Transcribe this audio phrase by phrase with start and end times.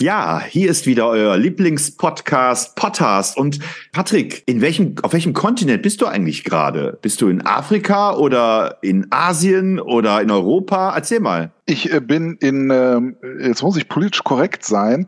[0.00, 3.36] Ja, hier ist wieder euer Lieblingspodcast Podcast.
[3.36, 3.58] Und
[3.92, 6.98] Patrick, in welchem, auf welchem Kontinent bist du eigentlich gerade?
[7.02, 10.94] Bist du in Afrika oder in Asien oder in Europa?
[10.96, 11.52] Erzähl mal.
[11.66, 15.06] Ich äh, bin in, ähm, jetzt muss ich politisch korrekt sein,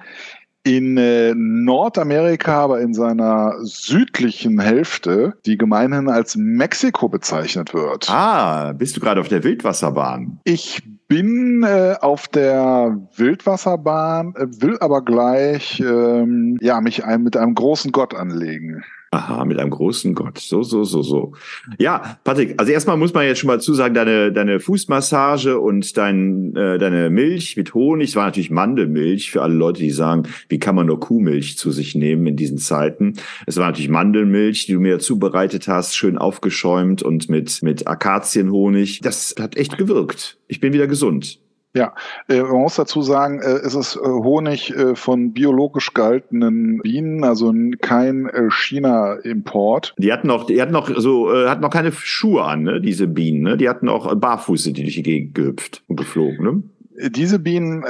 [0.63, 8.11] in äh, Nordamerika, aber in seiner südlichen Hälfte, die gemeinhin als Mexiko bezeichnet wird.
[8.11, 10.39] Ah, bist du gerade auf der Wildwasserbahn?
[10.45, 10.83] Ich
[11.13, 17.55] bin äh, auf der Wildwasserbahn, äh, will aber gleich ähm, ja, mich ein, mit einem
[17.55, 18.83] großen Gott anlegen.
[19.15, 20.39] Aha, mit einem großen Gott.
[20.39, 21.33] So, so, so, so.
[21.79, 26.57] Ja, Patrick, also erstmal muss man jetzt schon mal zusagen, deine, deine Fußmassage und dein,
[26.57, 30.59] äh, deine Milch mit Honig, es war natürlich Mandelmilch für alle Leute, die sagen, wie
[30.59, 33.13] kann man nur Kuhmilch zu sich nehmen in diesen Zeiten.
[33.47, 39.01] Es war natürlich Mandelmilch, die du mir zubereitet hast, schön aufgeschäumt und mit, mit Akazienhonig.
[39.03, 40.39] Das hat echt gewirkt.
[40.49, 41.39] Ich bin wieder gesund.
[41.75, 41.95] Ja,
[42.29, 47.53] äh, man muss dazu sagen, äh, es ist äh, Honig von biologisch gehaltenen Bienen, also
[47.81, 49.95] kein China-Import.
[49.97, 52.81] Die hatten noch, die hatten noch so, hatten noch keine Schuhe an, ne?
[52.81, 53.57] Diese Bienen, ne?
[53.57, 56.63] Die hatten auch barfuß die durch die Gegend gehüpft und geflogen, ne?
[57.11, 57.85] Diese Bienen,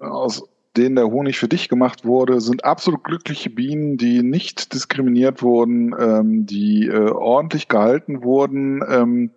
[0.00, 0.46] aus
[0.76, 5.94] denen der Honig für dich gemacht wurde, sind absolut glückliche Bienen, die nicht diskriminiert wurden,
[5.98, 9.30] ähm, die ordentlich gehalten wurden, ähm,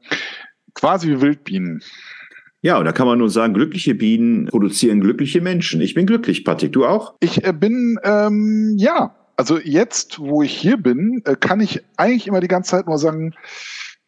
[0.73, 1.81] quasi wie Wildbienen.
[2.65, 5.81] Ja, und da kann man nur sagen, glückliche Bienen produzieren glückliche Menschen.
[5.81, 6.73] Ich bin glücklich, Patrick.
[6.73, 7.13] Du auch?
[7.19, 9.13] Ich äh, bin, ähm, ja.
[9.37, 12.97] Also jetzt, wo ich hier bin, äh, kann ich eigentlich immer die ganze Zeit nur
[12.97, 13.35] sagen,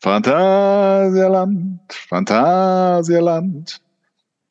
[0.00, 3.82] Phantasialand, Phantasialand,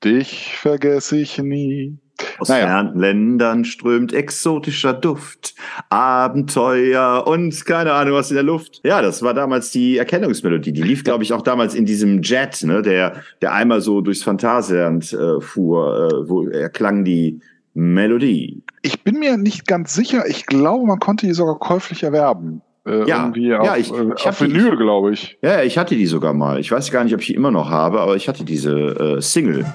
[0.04, 1.98] dich vergesse ich nie.
[2.40, 2.66] Aus naja.
[2.66, 5.56] fernen Ländern strömt exotischer Duft,
[5.90, 8.82] Abenteuer und keine Ahnung was in der Luft.
[8.84, 10.72] Ja, das war damals die Erkennungsmelodie.
[10.72, 14.24] Die lief, glaube ich, auch damals in diesem Jet, ne, der, der einmal so durchs
[14.24, 17.40] Phantasialand äh, fuhr, äh, wo erklang die
[17.74, 18.64] Melodie.
[18.82, 20.26] Ich bin mir nicht ganz sicher.
[20.28, 22.62] Ich glaube, man konnte die sogar käuflich erwerben.
[22.88, 25.38] Äh, ja, auf, ja, ich, äh, ich auf Vinyl, glaube ich.
[25.42, 26.60] Ja, ich hatte die sogar mal.
[26.60, 29.22] Ich weiß gar nicht, ob ich die immer noch habe, aber ich hatte diese äh,
[29.22, 29.66] Single.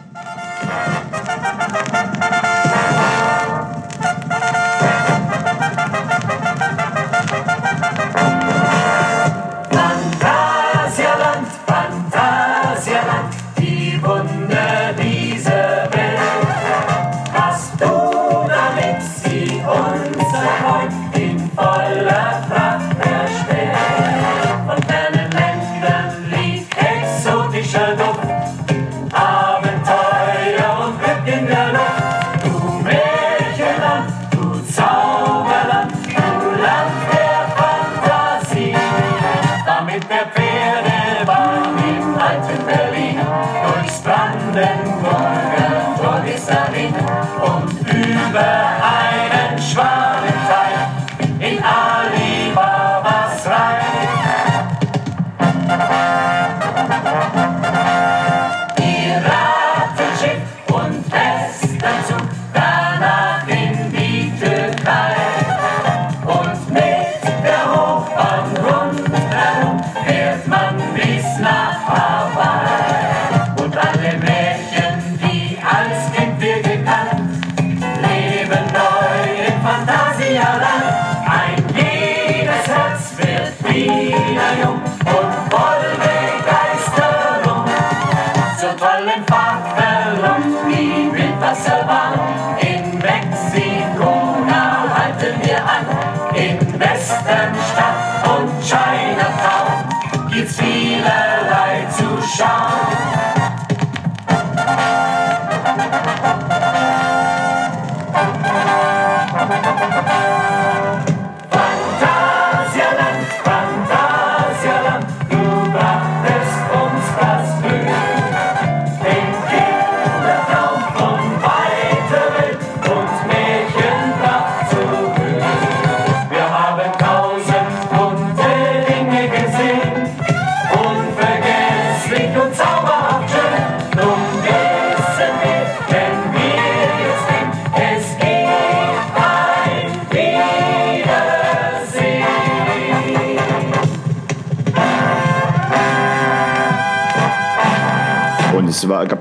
[97.32, 103.21] alten Stadt und Chinatown gibt's vielerlei zu schauen.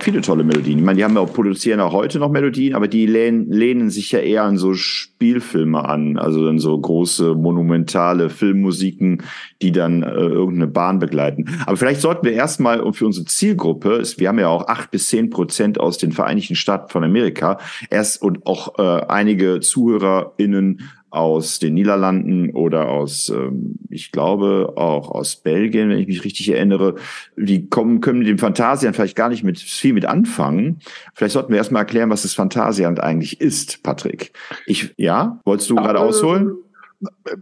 [0.01, 0.79] Gab viele tolle Melodien.
[0.79, 3.91] Ich meine, die haben ja auch produzieren auch heute noch Melodien, aber die lehnen, lehnen
[3.91, 9.21] sich ja eher an so Spielfilme an, also an so große monumentale Filmmusiken,
[9.61, 11.45] die dann äh, irgendeine Bahn begleiten.
[11.67, 15.29] Aber vielleicht sollten wir erstmal für unsere Zielgruppe, wir haben ja auch acht bis zehn
[15.29, 17.59] Prozent aus den Vereinigten Staaten von Amerika,
[17.91, 20.81] erst und auch äh, einige ZuhörerInnen
[21.11, 26.49] aus den Niederlanden oder aus, ähm, ich glaube, auch aus Belgien, wenn ich mich richtig
[26.49, 26.95] erinnere.
[27.35, 30.79] Die kommen, können mit dem Phantasialand vielleicht gar nicht mit viel mit anfangen.
[31.13, 34.31] Vielleicht sollten wir erstmal erklären, was das Phantasialand eigentlich ist, Patrick.
[34.65, 36.55] Ich, ja, wolltest du gerade ausholen?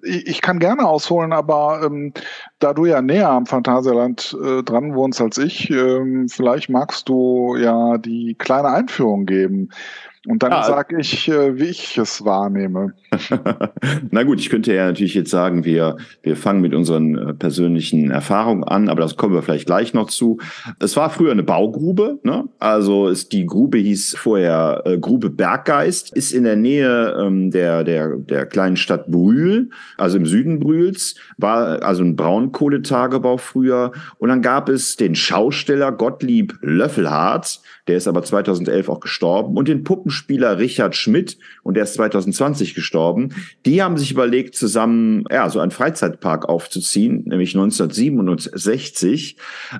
[0.03, 2.13] Ich kann gerne ausholen, aber ähm,
[2.59, 7.57] da du ja näher am Phantasialand äh, dran wohnst als ich, ähm, vielleicht magst du
[7.57, 9.69] ja die kleine Einführung geben.
[10.29, 12.93] Und dann ja, sage ich, äh, wie ich es wahrnehme.
[14.11, 18.11] Na gut, ich könnte ja natürlich jetzt sagen, wir, wir fangen mit unseren äh, persönlichen
[18.11, 20.37] Erfahrungen an, aber das kommen wir vielleicht gleich noch zu.
[20.77, 22.47] Es war früher eine Baugrube, ne?
[22.59, 27.83] also es, die Grube hieß vorher äh, Grube Berggeist, ist in der Nähe ähm, der,
[27.83, 33.93] der, der kleinen Stadt Brühl, also im Süden Brühls, war also ein Braunkohletagebau früher.
[34.19, 39.67] Und dann gab es den Schausteller Gottlieb Löffelhardt, der ist aber 2011 auch gestorben, und
[39.67, 43.29] den Puppen Puppenspieler Richard Schmidt, und der ist 2020 gestorben,
[43.65, 49.37] die haben sich überlegt, zusammen ja, so einen Freizeitpark aufzuziehen, nämlich 1967.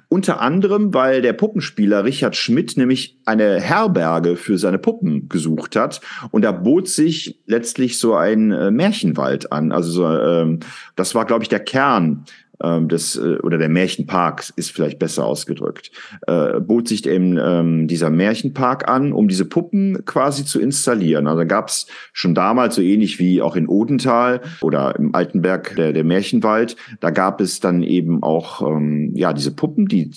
[0.10, 6.02] Unter anderem, weil der Puppenspieler Richard Schmidt nämlich eine Herberge für seine Puppen gesucht hat.
[6.32, 9.72] Und da bot sich letztlich so ein äh, Märchenwald an.
[9.72, 10.60] Also so, ähm,
[10.96, 12.26] das war, glaube ich, der Kern
[12.64, 15.92] ähm, des, äh, oder der Märchenpark ist vielleicht besser ausgedrückt,
[16.28, 21.28] äh, bot sich eben ähm, dieser Märchenpark an, um diese Puppen quasi zu installieren.
[21.28, 25.94] Also gab es schon damals, so ähnlich wie auch in Odenthal oder im Altenberg der,
[25.94, 30.12] der Märchenwald, da gab es dann eben auch ähm, ja diese Puppen, die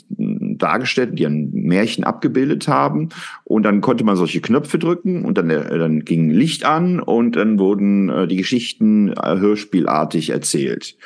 [0.62, 3.11] dargestellt, die ein Märchen abgebildet haben.
[3.44, 7.37] Und dann konnte man solche Knöpfe drücken und dann, äh, dann ging Licht an und
[7.37, 10.97] dann wurden äh, die Geschichten äh, hörspielartig erzählt.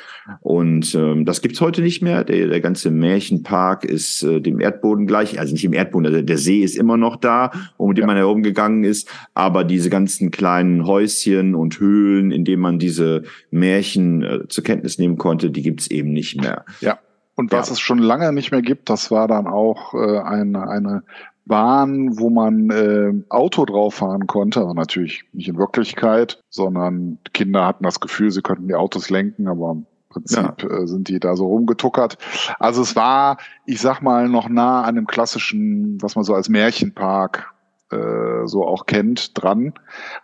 [0.41, 2.23] Und ähm, das gibt's heute nicht mehr.
[2.23, 6.37] Der, der ganze Märchenpark ist äh, dem Erdboden gleich, also nicht im Erdboden, also der
[6.37, 8.07] See ist immer noch da, um den ja.
[8.07, 14.23] man herumgegangen ist, aber diese ganzen kleinen Häuschen und Höhlen, in denen man diese Märchen
[14.23, 16.65] äh, zur Kenntnis nehmen konnte, die gibt's eben nicht mehr.
[16.79, 16.99] Ja.
[17.35, 17.73] Und was ja.
[17.73, 21.03] es schon lange nicht mehr gibt, das war dann auch äh, eine, eine
[21.45, 24.61] Bahn, wo man äh, Auto drauf fahren konnte.
[24.61, 29.47] Also natürlich nicht in Wirklichkeit, sondern Kinder hatten das Gefühl, sie könnten die Autos lenken,
[29.47, 29.77] aber
[30.21, 30.69] Prinzip ja.
[30.69, 32.17] äh, sind die da so rumgetuckert.
[32.59, 36.49] Also es war, ich sag mal, noch nah an dem klassischen, was man so als
[36.49, 37.53] Märchenpark
[37.91, 39.73] äh, so auch kennt, dran.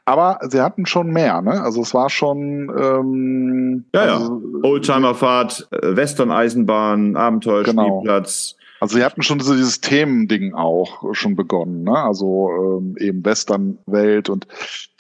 [0.06, 1.62] Aber sie hatten schon mehr, ne?
[1.62, 4.69] Also es war schon ähm, ja, also, ja.
[4.69, 8.57] Oldtimerfahrt, äh, Western-Eisenbahn, Abenteuerspielplatz.
[8.83, 11.96] Also sie hatten schon so dieses Themending auch schon begonnen, ne?
[11.96, 14.46] Also ähm, eben Western-Welt und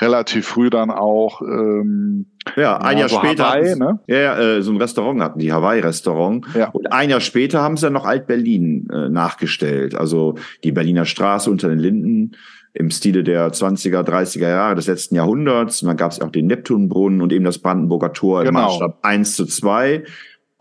[0.01, 3.99] relativ früh dann auch ähm, ja, ein ja, Jahr so später Hawaii, ne?
[4.07, 6.45] ja, ja äh, so ein Restaurant hatten die Hawaii-Restaurant.
[6.55, 6.69] Ja.
[6.69, 9.95] Und ein Jahr später haben sie dann noch Alt-Berlin äh, nachgestellt.
[9.95, 12.37] Also die Berliner Straße unter den Linden
[12.73, 15.81] im Stile der 20er, 30er Jahre des letzten Jahrhunderts.
[15.81, 18.59] dann gab es auch den Neptunbrunnen und eben das Brandenburger Tor genau.
[18.59, 20.05] im Maßstab 1 zu 2.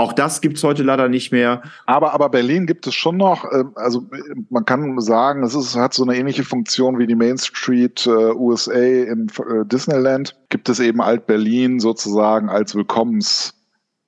[0.02, 1.62] Auch das gibt's heute leider nicht mehr.
[1.86, 3.44] Aber, aber Berlin gibt es schon noch.
[3.52, 4.04] Ähm, also
[4.50, 8.10] man kann sagen, es ist, hat so eine ähnliche Funktion wie die Main Street äh,
[8.34, 10.36] USA in äh, Disneyland.
[10.48, 13.54] Gibt es eben Alt-Berlin sozusagen als Willkommens-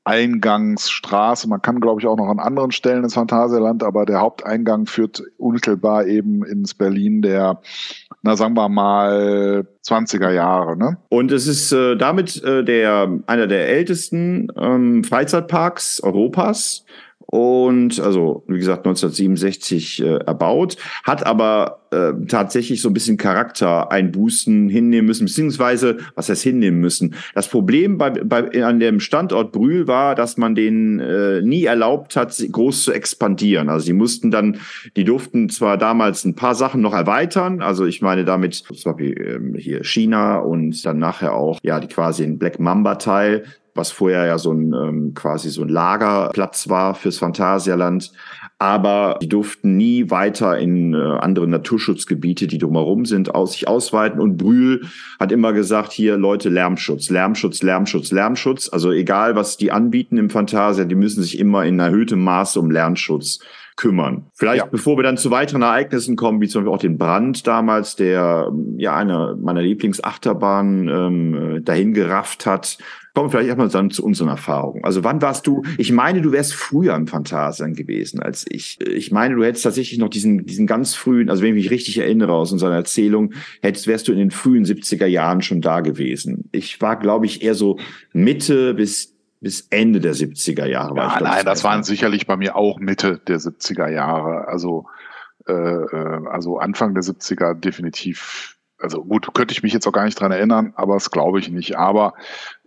[0.07, 1.49] Eingangsstraße.
[1.49, 5.23] Man kann, glaube ich, auch noch an anderen Stellen ins Phantasialand, aber der Haupteingang führt
[5.39, 7.63] unmittelbar eben ins Berlin der,
[8.25, 10.79] na sagen wir mal, 20er Jahre.
[10.79, 10.97] Ne?
[11.11, 16.87] Und es ist äh, damit äh, der einer der ältesten ähm, Freizeitparks Europas
[17.27, 24.69] und also wie gesagt 1967 äh, erbaut, hat aber äh, tatsächlich so ein bisschen Charaktereinbußen
[24.69, 27.15] hinnehmen müssen, beziehungsweise was heißt hinnehmen müssen.
[27.35, 32.17] Das Problem bei, bei an dem Standort Brühl war, dass man den äh, nie erlaubt
[32.17, 33.69] hat, groß zu expandieren.
[33.69, 34.59] Also sie mussten dann,
[34.97, 39.21] die durften zwar damals ein paar Sachen noch erweitern, also ich meine damit zum Beispiel
[39.21, 43.91] ähm, hier China und dann nachher auch ja die quasi ein Black Mamba Teil was
[43.91, 48.13] vorher ja so ein ähm, quasi so ein Lagerplatz war fürs Phantasialand.
[48.59, 54.21] Aber die durften nie weiter in äh, andere Naturschutzgebiete, die drumherum sind, aus sich ausweiten.
[54.21, 54.87] Und Brühl
[55.19, 58.69] hat immer gesagt, hier Leute, Lärmschutz, Lärmschutz, Lärmschutz, Lärmschutz.
[58.73, 62.71] Also egal, was die anbieten im Phantasia, die müssen sich immer in erhöhtem Maße um
[62.71, 63.41] Lärmschutz
[63.77, 64.27] kümmern.
[64.35, 64.71] Vielleicht ja.
[64.71, 68.53] bevor wir dann zu weiteren Ereignissen kommen, wie zum Beispiel auch den Brand damals, der
[68.77, 72.79] ja eine meiner Lieblingsachterbahnen ähm, dahin gerafft hat,
[73.15, 74.85] Kommen wir vielleicht erstmal dann zu unseren Erfahrungen.
[74.85, 78.81] Also wann warst du, ich meine, du wärst früher im Phantasian gewesen als ich.
[78.81, 81.99] Ich meine, du hättest tatsächlich noch diesen, diesen ganz frühen, also wenn ich mich richtig
[81.99, 86.49] erinnere aus unserer Erzählung, hättest, wärst du in den frühen 70er Jahren schon da gewesen.
[86.51, 87.79] Ich war, glaube ich, eher so
[88.13, 90.97] Mitte bis bis Ende der 70er Jahre.
[90.97, 94.49] Ja, nein, das waren sicherlich bei mir auch Mitte der 70er Jahre.
[94.49, 94.87] Also,
[95.47, 98.54] äh, äh also Anfang der 70er definitiv
[98.85, 101.51] also gut, könnte ich mich jetzt auch gar nicht dran erinnern, aber das glaube ich
[101.51, 101.77] nicht.
[101.77, 102.15] Aber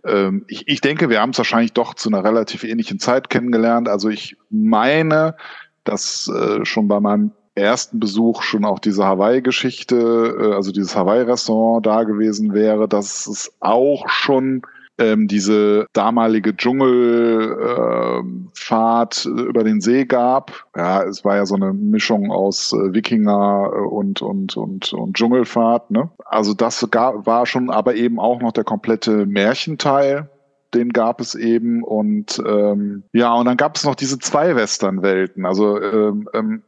[0.04, 3.88] ähm, ich, ich denke, wir haben es wahrscheinlich doch zu einer relativ ähnlichen Zeit kennengelernt.
[3.88, 5.36] Also ich meine,
[5.84, 11.86] dass äh, schon bei meinem ersten Besuch schon auch diese Hawaii-Geschichte, äh, also dieses Hawaii-Restaurant
[11.86, 14.62] da gewesen wäre, dass es auch schon
[14.98, 20.66] ähm, diese damalige Dschungelfahrt äh, über den See gab.
[20.76, 25.16] Ja, es war ja so eine Mischung aus äh, Wikinger äh, und, und, und, und
[25.16, 25.90] Dschungelfahrt.
[25.90, 26.10] Ne?
[26.24, 30.28] Also das gab, war schon aber eben auch noch der komplette Märchenteil
[30.74, 35.46] den gab es eben und ähm, ja und dann gab es noch diese zwei Western-Welten.
[35.46, 36.62] Also ähm, ähm,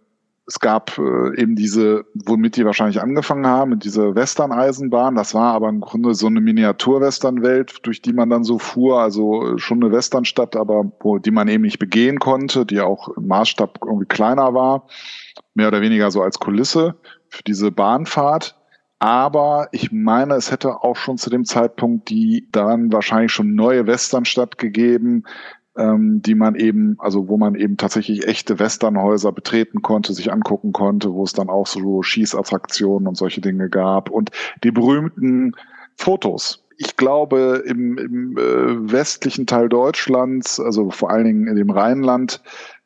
[0.51, 5.15] es gab äh, eben diese, womit die wahrscheinlich angefangen haben, mit dieser Western-Eisenbahn.
[5.15, 9.01] Das war aber im Grunde so eine Miniatur-Western-Welt, durch die man dann so fuhr.
[9.01, 13.11] Also äh, schon eine Westernstadt, aber wo, die man eben nicht begehen konnte, die auch
[13.17, 14.89] im Maßstab irgendwie kleiner war.
[15.55, 16.97] Mehr oder weniger so als Kulisse
[17.29, 18.57] für diese Bahnfahrt.
[18.99, 23.87] Aber ich meine, es hätte auch schon zu dem Zeitpunkt die dann wahrscheinlich schon neue
[23.87, 25.23] Westernstadt gegeben,
[25.81, 30.73] ähm, die man eben, also wo man eben tatsächlich echte Westernhäuser betreten konnte, sich angucken
[30.73, 34.31] konnte, wo es dann auch so Schießattraktionen und solche Dinge gab und
[34.63, 35.53] die berühmten
[35.97, 36.65] Fotos.
[36.77, 42.43] Ich glaube, im, im äh, westlichen Teil Deutschlands, also vor allen Dingen in dem Rheinland,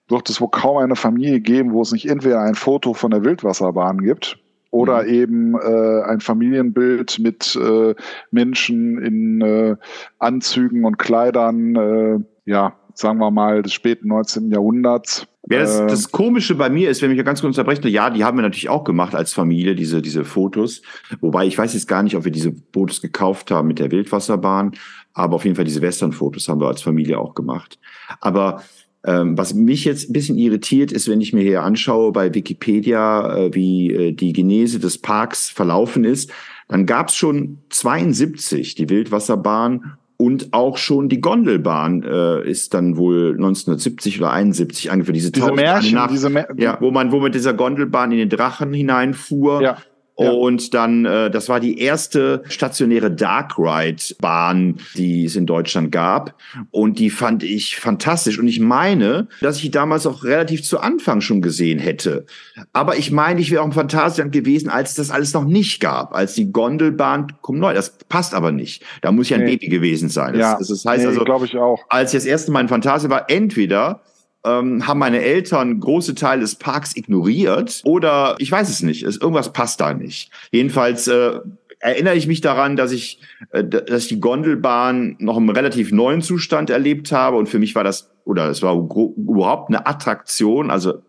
[0.08, 3.24] wird es wohl kaum eine Familie geben, wo es nicht entweder ein Foto von der
[3.24, 4.38] Wildwasserbahn gibt
[4.70, 5.08] oder mhm.
[5.08, 7.94] eben äh, ein Familienbild mit äh,
[8.30, 9.76] Menschen in äh,
[10.18, 14.50] Anzügen und Kleidern, äh, ja, sagen wir mal, des späten 19.
[14.50, 15.26] Jahrhunderts.
[15.50, 18.24] Ja, das, äh, das Komische bei mir ist, wenn ich ganz kurz unterbreche, ja, die
[18.24, 20.82] haben wir natürlich auch gemacht als Familie, diese, diese Fotos.
[21.20, 24.72] Wobei ich weiß jetzt gar nicht, ob wir diese Fotos gekauft haben mit der Wildwasserbahn,
[25.12, 27.78] aber auf jeden Fall diese Western-Fotos haben wir als Familie auch gemacht.
[28.20, 28.62] Aber
[29.04, 33.36] ähm, was mich jetzt ein bisschen irritiert ist, wenn ich mir hier anschaue bei Wikipedia,
[33.36, 36.32] äh, wie äh, die Genese des Parks verlaufen ist,
[36.68, 42.96] dann gab es schon 72 die Wildwasserbahn und auch schon die Gondelbahn äh, ist dann
[42.96, 45.16] wohl 1970 oder 71 angeführt.
[45.16, 48.28] Diese, diese Märchen, nach, diese Mer ja, wo man wo mit dieser Gondelbahn in den
[48.28, 49.62] Drachen hineinfuhr.
[49.62, 49.78] Ja.
[50.16, 55.90] Und dann, äh, das war die erste stationäre Dark Ride Bahn, die es in Deutschland
[55.90, 56.34] gab.
[56.70, 58.38] Und die fand ich fantastisch.
[58.38, 62.26] Und ich meine, dass ich die damals auch relativ zu Anfang schon gesehen hätte.
[62.72, 66.14] Aber ich meine, ich wäre auch im Phantasialand gewesen, als das alles noch nicht gab,
[66.14, 67.74] als die Gondelbahn kommt neu.
[67.74, 68.84] Das passt aber nicht.
[69.02, 69.56] Da muss ja ein nee.
[69.56, 70.36] Baby gewesen sein.
[70.38, 70.56] Ja.
[70.58, 71.80] Das, das heißt nee, also, glaube ich auch.
[71.88, 74.02] Als ich das erste Mal in Phantasia war, entweder
[74.44, 79.02] ähm, haben meine Eltern große Teile des Parks ignoriert oder ich weiß es nicht.
[79.02, 80.30] Es, irgendwas passt da nicht.
[80.50, 81.40] Jedenfalls äh,
[81.80, 83.20] erinnere ich mich daran, dass ich,
[83.50, 87.74] äh, dass ich die Gondelbahn noch im relativ neuen Zustand erlebt habe und für mich
[87.74, 91.02] war das oder es war überhaupt eine Attraktion, also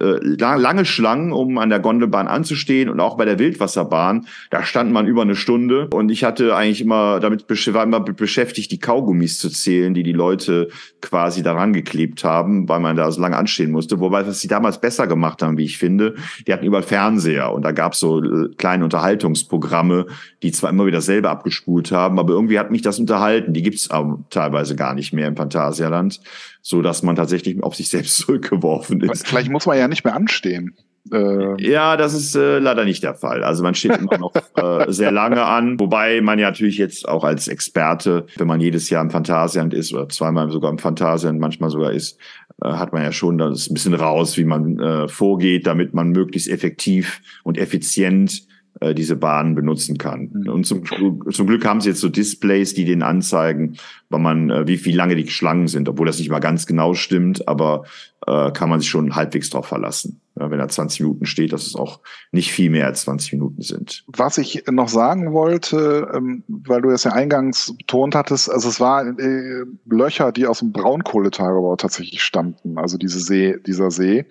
[0.00, 4.90] äh, lange Schlangen, um an der Gondelbahn anzustehen und auch bei der Wildwasserbahn, da stand
[4.92, 7.44] man über eine Stunde und ich hatte eigentlich immer damit
[7.74, 10.68] war immer beschäftigt, die Kaugummis zu zählen, die die Leute
[11.00, 14.00] quasi daran geklebt haben, weil man da so lange anstehen musste.
[14.00, 16.14] Wobei, was sie damals besser gemacht haben, wie ich finde,
[16.46, 20.06] die hatten überall Fernseher und da gab es so äh, kleine Unterhaltungsprogramme,
[20.42, 23.52] die zwar immer wieder selber abgespult haben, aber irgendwie hat mich das unterhalten.
[23.52, 26.20] Die gibt's auch teilweise gar nicht mehr im Phantasialand
[26.64, 29.28] so dass man tatsächlich auf sich selbst zurückgeworfen ist.
[29.28, 30.74] Vielleicht muss man ja nicht mehr anstehen.
[31.12, 33.44] Äh, ja, das ist äh, leider nicht der Fall.
[33.44, 37.24] Also man steht immer noch äh, sehr lange an, wobei man ja natürlich jetzt auch
[37.24, 41.68] als Experte, wenn man jedes Jahr im Phantasialand ist oder zweimal sogar im Phantasialand manchmal
[41.68, 42.18] sogar ist,
[42.62, 46.08] äh, hat man ja schon das ein bisschen raus, wie man äh, vorgeht, damit man
[46.08, 48.46] möglichst effektiv und effizient
[48.80, 50.30] äh, diese Bahnen benutzen kann.
[50.32, 50.48] Mhm.
[50.48, 53.76] Und zum, zum Glück haben sie jetzt so Displays, die denen anzeigen,
[54.08, 56.94] weil man, äh, wie, wie lange die Schlangen sind, obwohl das nicht mal ganz genau
[56.94, 57.84] stimmt, aber
[58.26, 60.20] äh, kann man sich schon halbwegs drauf verlassen.
[60.38, 62.00] Ja, wenn da 20 Minuten steht, dass es auch
[62.32, 64.04] nicht viel mehr als 20 Minuten sind.
[64.08, 68.80] Was ich noch sagen wollte, ähm, weil du es ja eingangs betont hattest, also es
[68.80, 74.26] war äh, Löcher, die aus dem Braunkohletagebau tatsächlich stammten, also diese See, dieser See,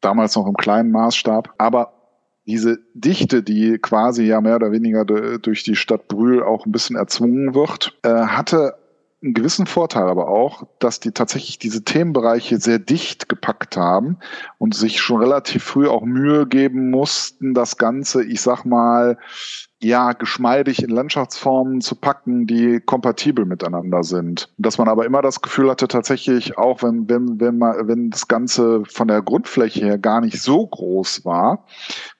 [0.00, 1.52] damals noch im kleinen Maßstab.
[1.58, 1.95] Aber
[2.46, 6.96] diese Dichte, die quasi ja mehr oder weniger durch die Stadt Brühl auch ein bisschen
[6.96, 8.76] erzwungen wird, äh, hatte
[9.22, 14.18] einen gewissen Vorteil aber auch, dass die tatsächlich diese Themenbereiche sehr dicht gepackt haben
[14.58, 19.18] und sich schon relativ früh auch Mühe geben mussten, das Ganze, ich sag mal,
[19.82, 24.50] ja, geschmeidig in Landschaftsformen zu packen, die kompatibel miteinander sind.
[24.56, 28.26] Dass man aber immer das Gefühl hatte, tatsächlich, auch wenn, wenn, wenn man, wenn das
[28.26, 31.66] Ganze von der Grundfläche her gar nicht so groß war,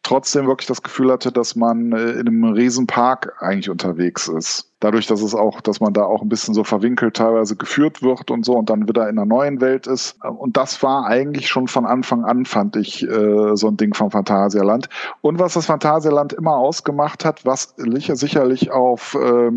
[0.07, 5.07] trotzdem wirklich das Gefühl hatte, dass man äh, in einem Riesenpark eigentlich unterwegs ist dadurch,
[5.07, 8.45] dass es auch, dass man da auch ein bisschen so verwinkelt teilweise geführt wird und
[8.45, 10.23] so und dann wieder in einer neuen Welt ist.
[10.23, 14.11] Und das war eigentlich schon von Anfang an, fand ich, äh, so ein Ding vom
[14.11, 14.89] Phantasialand.
[15.23, 19.51] Und was das Phantasialand immer ausgemacht hat, was sicherlich auf äh,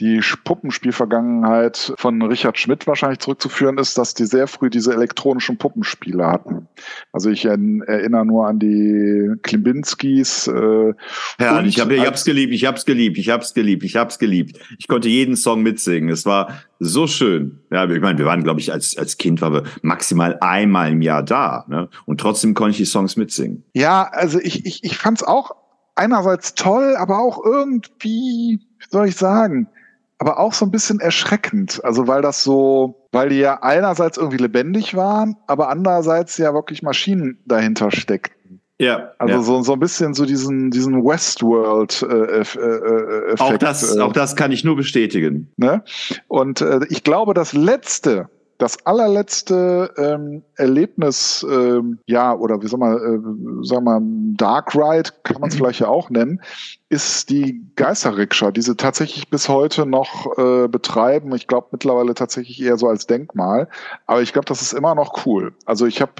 [0.00, 6.26] die Puppenspielvergangenheit von Richard Schmidt wahrscheinlich zurückzuführen ist, dass die sehr früh diese elektronischen Puppenspiele
[6.26, 6.66] hatten.
[7.12, 10.48] Also ich erinnere nur an die Klimbinskis.
[10.48, 10.94] Äh,
[11.38, 14.58] ja, ich habe ich hab's geliebt, ich hab's geliebt, ich hab's geliebt, ich hab's geliebt.
[14.78, 16.08] Ich konnte jeden Song mitsingen.
[16.10, 16.48] Es war
[16.80, 17.60] so schön.
[17.70, 21.02] Ja, ich meine, wir waren, glaube ich, als, als Kind waren wir maximal einmal im
[21.02, 21.66] Jahr da.
[21.68, 21.88] Ne?
[22.04, 23.62] Und trotzdem konnte ich die Songs mitsingen.
[23.74, 25.54] Ja, also ich, ich, ich fand es auch
[25.94, 29.68] einerseits toll, aber auch irgendwie, wie soll ich sagen,
[30.18, 31.84] aber auch so ein bisschen erschreckend.
[31.84, 36.82] Also weil das so, weil die ja einerseits irgendwie lebendig waren, aber andererseits ja wirklich
[36.82, 38.60] Maschinen dahinter steckten.
[38.78, 39.12] Ja.
[39.18, 39.42] Also ja.
[39.42, 42.62] so, so ein bisschen so diesen, diesen Westworld-Effekt.
[42.62, 45.52] Äh, äh, auch, das, äh, auch das kann ich nur bestätigen.
[45.56, 45.84] Ne?
[46.26, 48.28] Und äh, ich glaube, das Letzte,
[48.58, 54.00] das allerletzte ähm, Erlebnis, ähm, ja, oder wie soll man, äh, sagen wir,
[54.36, 55.58] Dark Ride, kann man es mhm.
[55.58, 56.40] vielleicht ja auch nennen,
[56.88, 61.34] ist die Geisterrikscha, die sie tatsächlich bis heute noch äh, betreiben.
[61.34, 63.68] Ich glaube mittlerweile tatsächlich eher so als Denkmal.
[64.06, 65.52] Aber ich glaube, das ist immer noch cool.
[65.66, 66.12] Also ich habe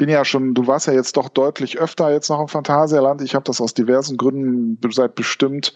[0.00, 3.20] bin ja schon, du warst ja jetzt doch deutlich öfter jetzt noch im Phantasialand.
[3.20, 5.74] Ich habe das aus diversen Gründen seit bestimmt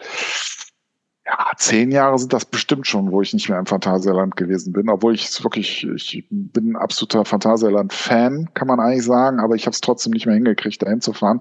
[1.26, 4.90] ja, zehn Jahre sind das bestimmt schon, wo ich nicht mehr im Phantasialand gewesen bin,
[4.90, 9.72] obwohl ich wirklich, ich bin ein absoluter Phantasialand-Fan, kann man eigentlich sagen, aber ich habe
[9.72, 11.40] es trotzdem nicht mehr hingekriegt, dahin zu fahren.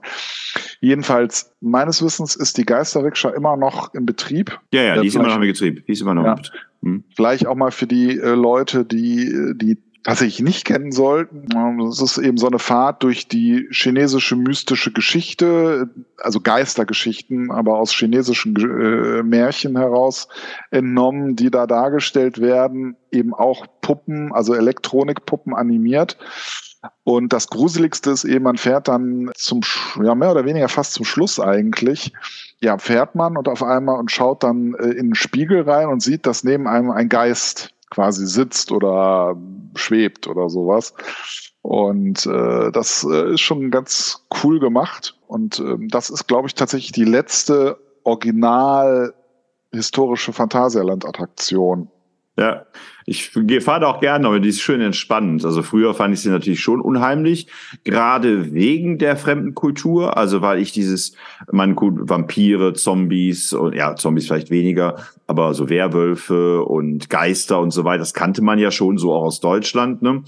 [0.79, 4.57] Jedenfalls, meines Wissens ist die Geisterrikscha immer noch in Betrieb.
[4.71, 5.85] Ja, ja, die ist immer noch in Betrieb.
[5.85, 6.61] Die ist immer noch ja, in Betrieb.
[6.83, 7.03] Hm.
[7.15, 11.47] Vielleicht auch mal für die äh, Leute, die, die tatsächlich nicht kennen sollten.
[11.87, 17.93] Es ist eben so eine Fahrt durch die chinesische mystische Geschichte, also Geistergeschichten, aber aus
[17.93, 20.27] chinesischen äh, Märchen heraus
[20.71, 26.17] entnommen, die da dargestellt werden, eben auch Puppen, also Elektronikpuppen animiert.
[27.05, 29.61] Und das Gruseligste ist eben, man fährt dann zum,
[30.03, 32.11] ja, mehr oder weniger fast zum Schluss eigentlich,
[32.59, 36.01] ja, fährt man und auf einmal und schaut dann äh, in den Spiegel rein und
[36.01, 39.37] sieht, dass neben einem ein Geist quasi sitzt oder
[39.75, 40.93] schwebt oder sowas.
[41.61, 45.17] Und äh, das äh, ist schon ganz cool gemacht.
[45.27, 49.13] Und äh, das ist, glaube ich, tatsächlich die letzte original
[49.71, 51.89] historische Phantasialand-Attraktion.
[52.37, 52.65] Ja,
[53.05, 55.43] ich fahre da auch gerne, aber die ist schön entspannend.
[55.45, 57.47] Also früher fand ich sie natürlich schon unheimlich,
[57.83, 60.17] gerade wegen der fremden Kultur.
[60.17, 61.15] Also weil ich dieses,
[61.51, 67.83] meine Vampire, Zombies und ja, Zombies vielleicht weniger, aber so Werwölfe und Geister und so
[67.83, 70.01] weiter, das kannte man ja schon so auch aus Deutschland.
[70.01, 70.23] Ne?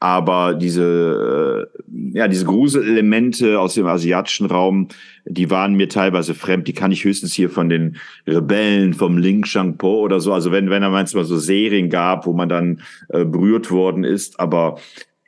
[0.00, 4.88] Aber diese, äh, ja, diese Gruselelemente aus dem asiatischen Raum,
[5.26, 6.66] die waren mir teilweise fremd.
[6.66, 10.32] Die kann ich höchstens hier von den Rebellen vom Ling Shangpo oder so.
[10.32, 14.40] Also wenn, wenn er manchmal so Serien gab, wo man dann äh, berührt worden ist,
[14.40, 14.78] aber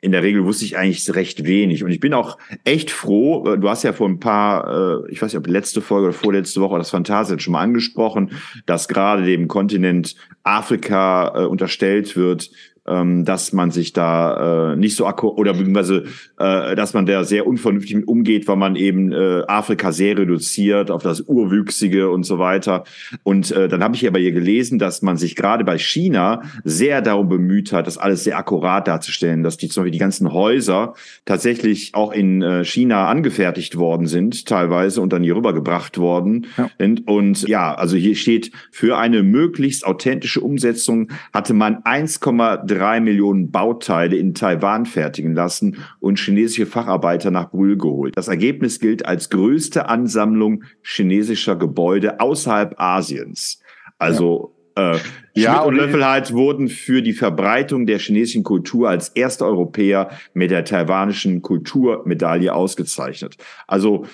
[0.01, 1.83] in der Regel wusste ich eigentlich recht wenig.
[1.83, 5.21] Und ich bin auch echt froh, äh, du hast ja vor ein paar, äh, ich
[5.21, 8.31] weiß nicht, ob letzte Folge oder vorletzte Woche das Phantasien schon mal angesprochen,
[8.65, 12.49] dass gerade dem Kontinent Afrika äh, unterstellt wird,
[12.87, 16.03] ähm, dass man sich da äh, nicht so akku oder beziehungsweise
[16.37, 20.91] äh, dass man da sehr unvernünftig mit umgeht, weil man eben äh, Afrika sehr reduziert
[20.91, 22.83] auf das Urwüchsige und so weiter.
[23.23, 27.01] Und äh, dann habe ich aber hier gelesen, dass man sich gerade bei China sehr
[27.01, 30.93] darum bemüht hat, das alles sehr akkurat darzustellen, dass die zum Beispiel die ganzen Häuser
[31.25, 36.47] tatsächlich auch in äh, China angefertigt worden sind, teilweise und dann hier rübergebracht worden.
[36.57, 36.69] Ja.
[36.79, 42.99] Und, und ja, also hier steht, für eine möglichst authentische Umsetzung hatte man 1,3 drei
[42.99, 48.15] Millionen Bauteile in Taiwan fertigen lassen und chinesische Facharbeiter nach Brühl geholt.
[48.15, 53.61] Das Ergebnis gilt als größte Ansammlung chinesischer Gebäude außerhalb Asiens.
[53.97, 54.93] Also ja.
[54.95, 54.99] Äh,
[55.35, 60.65] ja, und Löffelheit wurden für die Verbreitung der chinesischen Kultur als erste Europäer mit der
[60.65, 63.37] taiwanischen Kulturmedaille ausgezeichnet.
[63.67, 64.05] Also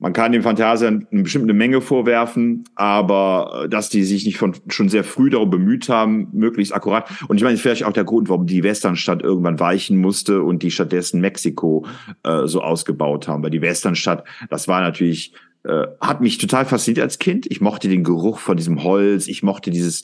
[0.00, 4.54] man kann dem Phantasiern eine bestimmte Menge vorwerfen, aber äh, dass die sich nicht von,
[4.68, 7.10] schon sehr früh darum bemüht haben, möglichst akkurat.
[7.26, 10.42] Und ich meine, das ist vielleicht auch der Grund, warum die Westernstadt irgendwann weichen musste
[10.42, 11.84] und die stattdessen Mexiko
[12.22, 13.42] äh, so ausgebaut haben.
[13.42, 15.32] Weil die Westernstadt, das war natürlich,
[15.64, 17.46] äh, hat mich total fasziniert als Kind.
[17.50, 20.02] Ich mochte den Geruch von diesem Holz, ich mochte dieses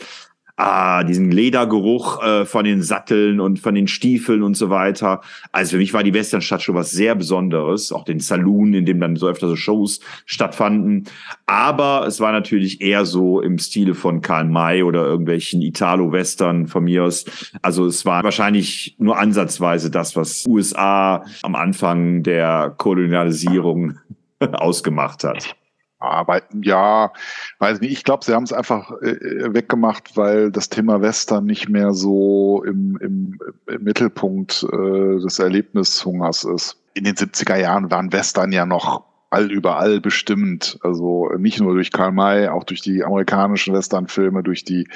[0.56, 5.20] ah, diesen Ledergeruch äh, von den Satteln und von den Stiefeln und so weiter.
[5.52, 9.00] Also für mich war die Westernstadt schon was sehr Besonderes, auch den Saloon, in dem
[9.00, 11.04] dann so öfter so Shows stattfanden.
[11.46, 16.84] Aber es war natürlich eher so im Stile von Karl May oder irgendwelchen Italo-Western von
[16.84, 17.24] mir aus.
[17.62, 23.98] Also es war wahrscheinlich nur ansatzweise das, was USA am Anfang der Kolonialisierung
[24.52, 25.56] ausgemacht hat.
[26.04, 27.12] Aber ja,
[27.58, 31.68] weiß nicht, ich glaube, sie haben es einfach äh, weggemacht, weil das Thema Western nicht
[31.68, 36.80] mehr so im, im, im Mittelpunkt äh, des Erlebnishungers ist.
[36.94, 40.78] In den 70er Jahren waren Western ja noch all überall bestimmend.
[40.82, 44.88] Also nicht nur durch Karl May, auch durch die amerikanischen Westernfilme, durch die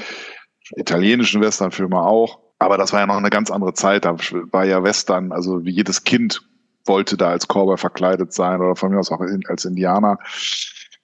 [0.77, 2.39] italienischen Westernfilme auch.
[2.59, 4.05] Aber das war ja noch eine ganz andere Zeit.
[4.05, 4.17] Da
[4.53, 6.43] war ja Western, also wie jedes Kind
[6.85, 10.19] wollte da als Cowboy verkleidet sein oder von mir aus auch als Indianer.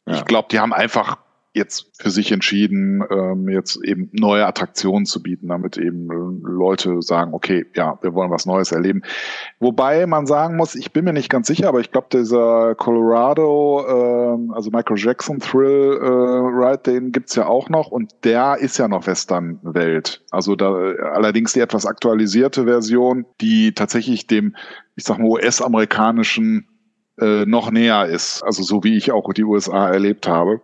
[0.06, 0.14] Ja.
[0.14, 1.18] Ich glaube, die haben einfach
[1.54, 7.00] jetzt für sich entschieden, ähm, jetzt eben neue Attraktionen zu bieten, damit eben äh, Leute
[7.00, 9.02] sagen, okay, ja, wir wollen was Neues erleben.
[9.60, 13.86] Wobei man sagen muss, ich bin mir nicht ganz sicher, aber ich glaube, dieser Colorado,
[13.88, 18.76] ähm, also Michael Jackson Thrill äh, Ride, den gibt's ja auch noch und der ist
[18.76, 20.24] ja noch Western-Welt.
[20.32, 20.72] Also da
[21.12, 24.56] allerdings die etwas aktualisierte Version, die tatsächlich dem,
[24.96, 26.66] ich sag mal, US-amerikanischen
[27.20, 28.42] äh, noch näher ist.
[28.42, 30.60] Also so wie ich auch die USA erlebt habe.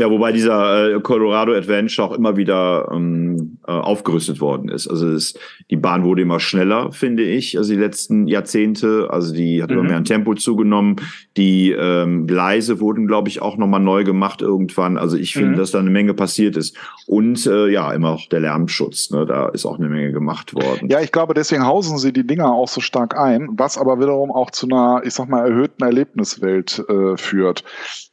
[0.00, 4.88] Ja, wobei dieser äh, Colorado Adventure auch immer wieder ähm, äh, aufgerüstet worden ist.
[4.88, 5.34] Also es,
[5.70, 9.08] die Bahn wurde immer schneller, finde ich, also die letzten Jahrzehnte.
[9.10, 9.76] Also die hat mhm.
[9.76, 10.96] immer mehr an Tempo zugenommen.
[11.36, 14.96] Die ähm, Gleise wurden, glaube ich, auch nochmal neu gemacht irgendwann.
[14.96, 15.56] Also ich finde, mhm.
[15.56, 16.78] dass da eine Menge passiert ist.
[17.06, 19.10] Und äh, ja, immer auch der Lärmschutz.
[19.10, 19.26] Ne?
[19.26, 20.88] Da ist auch eine Menge gemacht worden.
[20.88, 24.30] Ja, ich glaube, deswegen hausen sie die Dinger auch so stark ein, was aber wiederum
[24.30, 27.64] auch zu einer, ich sag mal, erhöhten Erlebniswelt äh, führt.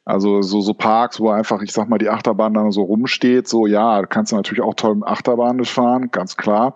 [0.07, 3.67] Also so, so Parks, wo einfach, ich sag mal, die Achterbahn dann so rumsteht, so
[3.67, 6.75] ja, kannst du natürlich auch toll mit Achterbahn fahren, ganz klar.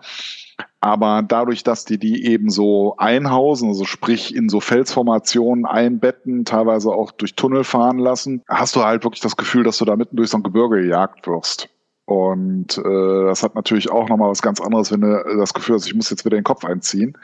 [0.80, 6.90] Aber dadurch, dass die die eben so einhausen, also sprich in so Felsformationen einbetten, teilweise
[6.90, 10.16] auch durch Tunnel fahren lassen, hast du halt wirklich das Gefühl, dass du da mitten
[10.16, 11.70] durch so ein Gebirge gejagt wirst.
[12.04, 15.86] Und äh, das hat natürlich auch nochmal was ganz anderes, wenn du das Gefühl hast,
[15.86, 17.16] ich muss jetzt wieder den Kopf einziehen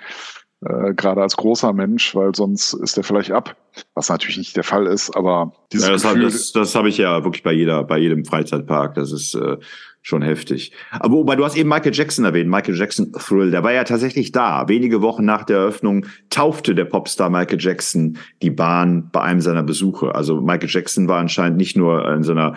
[0.64, 3.56] äh, gerade als großer Mensch, weil sonst ist der vielleicht ab,
[3.94, 6.86] was natürlich nicht der Fall ist, aber dieses ja, das Gefühl, habe das, das hab
[6.86, 8.94] ich ja wirklich bei jeder, bei jedem Freizeitpark.
[8.94, 9.58] Das ist äh,
[10.02, 10.72] schon heftig.
[10.90, 14.32] Aber wobei du hast eben Michael Jackson erwähnt, Michael Jackson Thrill, der war ja tatsächlich
[14.32, 14.68] da.
[14.68, 19.62] Wenige Wochen nach der Eröffnung taufte der Popstar Michael Jackson die Bahn bei einem seiner
[19.62, 20.14] Besuche.
[20.14, 22.54] Also Michael Jackson war anscheinend nicht nur in seiner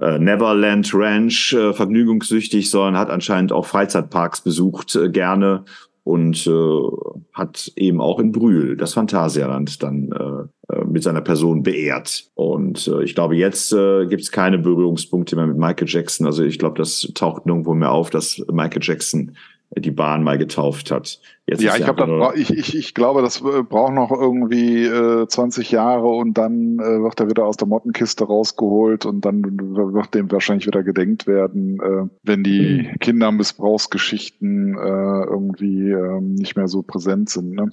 [0.00, 5.64] äh, Neverland Ranch äh, vergnügungssüchtig, sondern hat anscheinend auch Freizeitparks besucht äh, gerne
[6.04, 6.80] und äh,
[7.32, 12.24] hat eben auch in Brühl das Phantasialand dann äh, äh, mit seiner Person beehrt.
[12.34, 16.26] Und äh, ich glaube, jetzt äh, gibt es keine Berührungspunkte mehr mit Michael Jackson.
[16.26, 19.36] Also ich glaube, das taucht nirgendwo mehr auf, dass Michael Jackson
[19.80, 21.20] die Bahn mal getauft hat.
[21.46, 25.70] Jetzt ja, ich, glaub, ich, ich, ich glaube, das äh, braucht noch irgendwie äh, 20
[25.70, 30.30] Jahre und dann äh, wird er wieder aus der Mottenkiste rausgeholt und dann wird dem
[30.30, 32.98] wahrscheinlich wieder gedenkt werden, äh, wenn die mhm.
[33.00, 37.52] Kindermissbrauchsgeschichten äh, irgendwie äh, nicht mehr so präsent sind.
[37.52, 37.70] Ne?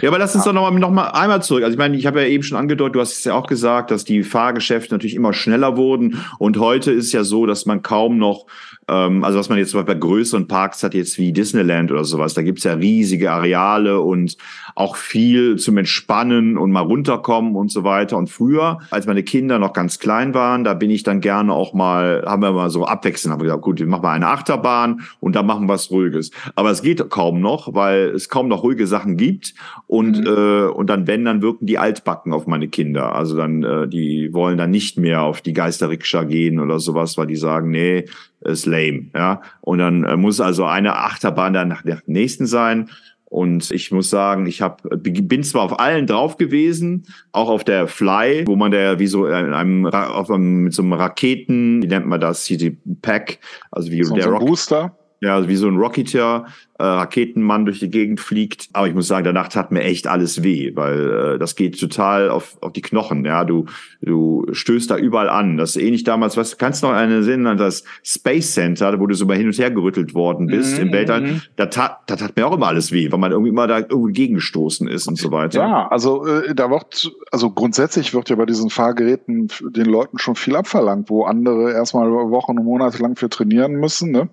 [0.00, 1.62] Ja, aber lass uns doch noch mal, noch mal einmal zurück.
[1.62, 3.90] Also ich meine, ich habe ja eben schon angedeutet, du hast es ja auch gesagt,
[3.90, 8.18] dass die Fahrgeschäfte natürlich immer schneller wurden und heute ist ja so, dass man kaum
[8.18, 8.46] noch
[8.88, 12.04] ähm, also was man jetzt zum Beispiel bei größeren Parks hat, jetzt wie Disneyland oder
[12.04, 14.36] sowas, da gibt's ja riesige Areale und
[14.74, 18.16] auch viel zum Entspannen und mal runterkommen und so weiter.
[18.16, 21.74] Und früher, als meine Kinder noch ganz klein waren, da bin ich dann gerne auch
[21.74, 25.00] mal, haben wir mal so abwechselnd, haben wir gesagt, gut, wir machen mal eine Achterbahn
[25.20, 26.30] und dann machen wir was Ruhiges.
[26.54, 29.54] Aber es geht kaum noch, weil es kaum noch ruhige Sachen gibt.
[29.86, 30.26] Und, mhm.
[30.26, 33.14] äh, und dann, wenn, dann wirken die Altbacken auf meine Kinder.
[33.14, 37.26] Also dann, äh, die wollen dann nicht mehr auf die Geisterrikscha gehen oder sowas, weil
[37.26, 38.04] die sagen, nee,
[38.46, 39.42] ist lame, ja.
[39.60, 42.90] Und dann äh, muss also eine Achterbahn dann nach der nächsten sein.
[43.28, 47.88] Und ich muss sagen, ich hab, bin zwar auf allen drauf gewesen, auch auf der
[47.88, 51.88] Fly, wo man da wie so in einem, auf einem mit so einem Raketen, wie
[51.88, 53.38] nennt man das, hier die Pack,
[53.72, 54.96] also wie so der so Rock Booster.
[55.26, 56.46] Ja, also wie so ein Rocketeer,
[56.78, 58.68] äh, Raketenmann durch die Gegend fliegt.
[58.72, 62.30] Aber ich muss sagen, danach tat mir echt alles weh, weil äh, das geht total
[62.30, 63.24] auf, auf die Knochen.
[63.24, 63.64] Ja, du,
[64.02, 65.56] du stößt da überall an.
[65.56, 69.06] Das ist ähnlich damals, was kannst du noch eine sehen an das Space Center, wo
[69.06, 70.86] du so mal hin und her gerüttelt worden bist mhm.
[70.86, 71.20] im Weltall.
[71.22, 71.42] Mhm.
[71.56, 74.12] Da tat, da tat mir auch immer alles weh, weil man irgendwie immer da irgendwie
[74.12, 75.60] gegengestoßen ist und so weiter.
[75.60, 80.36] Ja, also äh, da wird, also grundsätzlich wird ja bei diesen Fahrgeräten den Leuten schon
[80.36, 84.12] viel abverlangt, wo andere erstmal Wochen und Monate lang für trainieren müssen.
[84.12, 84.28] Ne?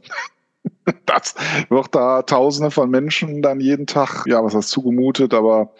[1.05, 1.35] Das
[1.69, 5.71] wird da Tausende von Menschen dann jeden Tag, ja, was heißt zugemutet, aber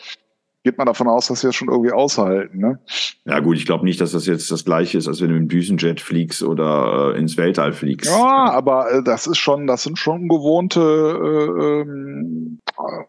[0.64, 2.58] geht man davon aus, dass sie das schon irgendwie aushalten.
[2.58, 2.80] Ne?
[3.26, 5.44] Ja gut, ich glaube nicht, dass das jetzt das gleiche ist, als wenn du mit
[5.44, 8.10] dem Düsenjet fliegst oder äh, ins Weltall fliegst.
[8.10, 12.60] Ja, aber äh, das ist schon, das sind schon gewohnte, äh, ähm,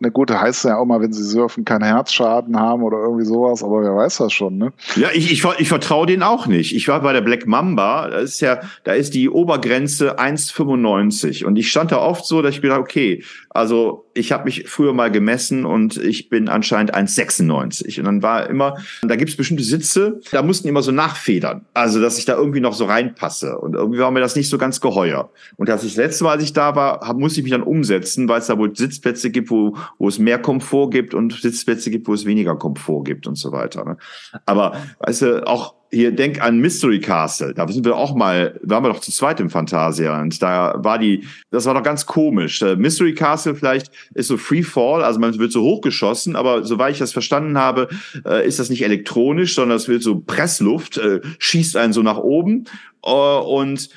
[0.01, 3.63] eine gute heißt ja auch mal, wenn sie surfen, keinen Herzschaden haben oder irgendwie sowas,
[3.63, 4.73] aber wer weiß das schon, ne?
[4.97, 6.75] Ja, ich, ich, ich vertraue denen auch nicht.
[6.75, 11.57] Ich war bei der Black Mamba, da ist ja, da ist die Obergrenze 1,95 und
[11.57, 13.23] ich stand da oft so, dass ich gedacht, okay,
[13.55, 18.01] also ich habe mich früher mal gemessen und ich bin anscheinend 1,96.
[18.01, 21.65] Und dann war immer, da gibt's bestimmte Sitze, da mussten immer so nachfedern.
[21.73, 23.57] Also, dass ich da irgendwie noch so reinpasse.
[23.57, 25.31] Und irgendwie war mir das nicht so ganz geheuer.
[25.57, 28.29] Und das, das letzte Mal, als ich da war, hab, musste ich mich dann umsetzen,
[28.29, 32.09] weil es da wohl Sitzplätze gibt, wo, wo es mehr Komfort gibt und Sitzplätze gibt,
[32.09, 33.85] wo es weniger Komfort gibt und so weiter.
[33.85, 33.97] Ne?
[34.47, 37.55] Aber weißt du, auch hier denk an Mystery Castle.
[37.55, 40.43] Da sind wir auch mal, waren wir doch zu zweit im Phantasialand.
[40.43, 42.61] Da war die, das war doch ganz komisch.
[42.63, 46.93] Äh, Mystery Castle vielleicht ist so Free Fall, also man wird so hochgeschossen, aber soweit
[46.93, 47.89] ich das verstanden habe,
[48.27, 52.19] äh, ist das nicht elektronisch, sondern es wird so Pressluft, äh, schießt einen so nach
[52.19, 52.65] oben
[53.01, 53.91] und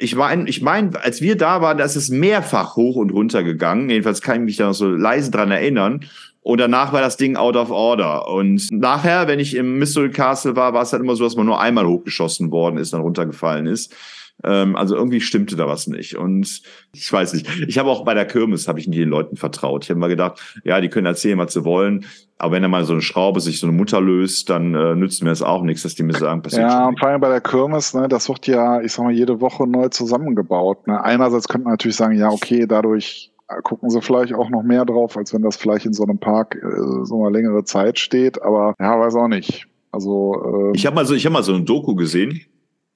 [0.00, 3.42] ich meine, ich mein, als wir da waren, da ist es mehrfach hoch und runter
[3.42, 3.90] gegangen.
[3.90, 6.06] Jedenfalls kann ich mich da noch so leise dran erinnern.
[6.50, 8.26] Und danach war das Ding out of order.
[8.26, 11.46] Und nachher, wenn ich im Mystery Castle war, war es halt immer so, dass man
[11.46, 13.94] nur einmal hochgeschossen worden ist, dann runtergefallen ist.
[14.42, 16.16] Ähm, also irgendwie stimmte da was nicht.
[16.16, 17.46] Und ich weiß nicht.
[17.68, 19.84] Ich habe auch bei der Kirmes habe ich nie den Leuten vertraut.
[19.84, 22.04] Ich habe mal gedacht, ja, die können erzählen, was sie wollen.
[22.36, 25.22] Aber wenn da mal so eine Schraube sich so eine Mutter löst, dann äh, nützt
[25.22, 27.42] mir das auch nichts, dass die mir sagen, passiert Ja, und vor allem bei der
[27.42, 30.88] Kirmes, ne, das wird ja, ich sag mal, jede Woche neu zusammengebaut.
[30.88, 31.00] Ne?
[31.00, 33.30] Einerseits könnte man natürlich sagen, ja, okay, dadurch
[33.62, 36.56] gucken sie vielleicht auch noch mehr drauf, als wenn das vielleicht in so einem Park
[36.56, 38.40] äh, so eine längere Zeit steht.
[38.42, 39.66] Aber ja, weiß auch nicht.
[39.92, 42.40] Also ähm, ich habe mal so, ich habe mal so ein Doku gesehen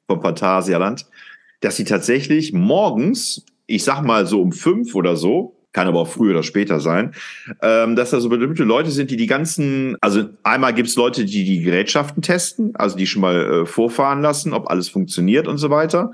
[0.09, 1.07] vom Phantasialand,
[1.61, 6.09] dass sie tatsächlich morgens, ich sag mal so um fünf oder so, kann aber auch
[6.09, 7.13] früher oder später sein,
[7.61, 11.45] ähm, dass da so bestimmte Leute sind, die die ganzen, also einmal gibt's Leute, die
[11.45, 15.71] die Gerätschaften testen, also die schon mal äh, vorfahren lassen, ob alles funktioniert und so
[15.71, 16.13] weiter.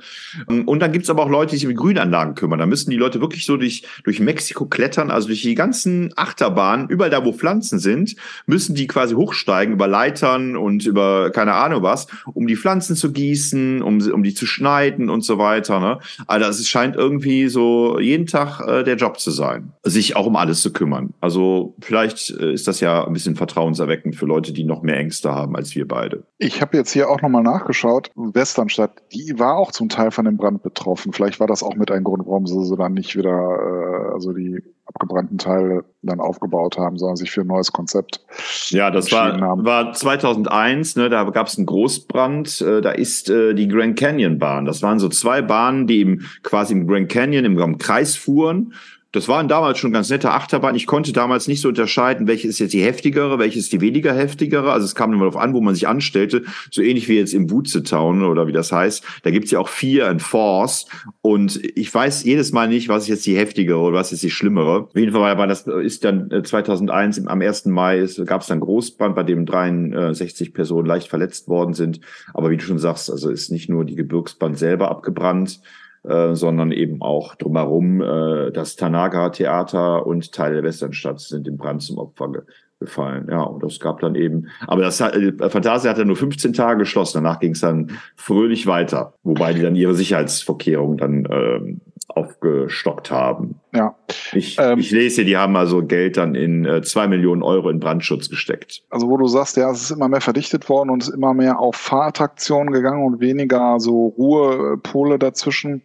[0.49, 2.59] Ähm, und dann gibt's aber auch Leute, die sich um Grünanlagen kümmern.
[2.59, 6.89] Da müssen die Leute wirklich so durch, durch Mexiko klettern, also durch die ganzen Achterbahnen,
[6.89, 11.83] überall da, wo Pflanzen sind, müssen die quasi hochsteigen über Leitern und über keine Ahnung
[11.83, 15.81] was, um die Pflanzen zu gießen, um, um die zu schneiden und so weiter.
[15.81, 15.99] Ne?
[16.27, 20.27] Also es scheint irgendwie so jeden Tag äh, der Job zu sein sein, sich auch
[20.27, 21.15] um alles zu kümmern.
[21.21, 25.33] Also vielleicht äh, ist das ja ein bisschen vertrauenserweckend für Leute, die noch mehr Ängste
[25.33, 26.25] haben als wir beide.
[26.39, 28.11] Ich habe jetzt hier auch nochmal nachgeschaut.
[28.15, 31.13] Westernstadt, die war auch zum Teil von dem Brand betroffen.
[31.13, 34.33] Vielleicht war das auch mit ein Grund, warum sie so dann nicht wieder, äh, also
[34.33, 38.25] die abgebrannten Teile dann aufgebaut haben, sondern sich für ein neues Konzept.
[38.71, 43.55] Ja, das war, war 2001, ne, da gab es einen Großbrand, äh, da ist äh,
[43.55, 44.65] die Grand Canyon Bahn.
[44.65, 48.75] Das waren so zwei Bahnen, die im, quasi im Grand Canyon im, im Kreis fuhren
[49.13, 50.77] das waren damals schon ganz nette Achterbahn.
[50.77, 54.15] Ich konnte damals nicht so unterscheiden, welche ist jetzt die heftigere, welche ist die weniger
[54.15, 54.71] heftigere.
[54.73, 56.45] Also es kam immer darauf an, wo man sich anstellte.
[56.71, 59.05] So ähnlich wie jetzt im Wutzetown oder wie das heißt.
[59.25, 60.87] Da gibt's ja auch vier and Force.
[61.23, 64.31] Und ich weiß jedes Mal nicht, was ist jetzt die heftigere oder was ist die
[64.31, 64.85] schlimmere.
[64.85, 67.67] Auf jeden Fall war das, ist dann 2001 äh, am 1.
[67.67, 72.01] Mai gab es dann Großbrand, bei dem 63 Personen leicht verletzt worden sind.
[72.33, 75.61] Aber wie du schon sagst, also ist nicht nur die Gebirgsbahn selber abgebrannt,
[76.03, 78.01] äh, sondern eben auch drumherum.
[78.01, 82.43] Äh, das Tanaga-Theater und Teile der Westernstadt sind im Brand zum Opfer ge
[82.81, 83.29] gefallen.
[83.31, 86.55] Ja, und das gab dann eben, aber das hat, äh, Fantasia hat ja nur 15
[86.55, 91.81] Tage geschlossen, danach ging es dann fröhlich weiter, wobei die dann ihre Sicherheitsvorkehrungen dann ähm,
[92.21, 93.61] aufgestockt haben.
[93.75, 93.95] Ja.
[94.33, 97.81] Ich, ähm, ich lese die haben also Geld dann in äh, zwei Millionen Euro in
[97.81, 98.83] Brandschutz gesteckt.
[98.91, 101.35] Also wo du sagst, ja, es ist immer mehr verdichtet worden und es ist immer
[101.35, 105.83] mehr auf Fahrattraktionen gegangen und weniger so Ruhepole dazwischen.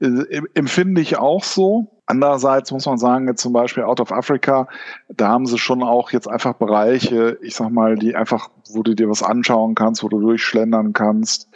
[0.00, 1.98] Äh, empfinde ich auch so.
[2.06, 4.66] Andererseits muss man sagen, jetzt zum Beispiel Out of Africa,
[5.08, 8.94] da haben sie schon auch jetzt einfach Bereiche, ich sag mal, die einfach, wo du
[8.94, 11.48] dir was anschauen kannst, wo du durchschlendern kannst.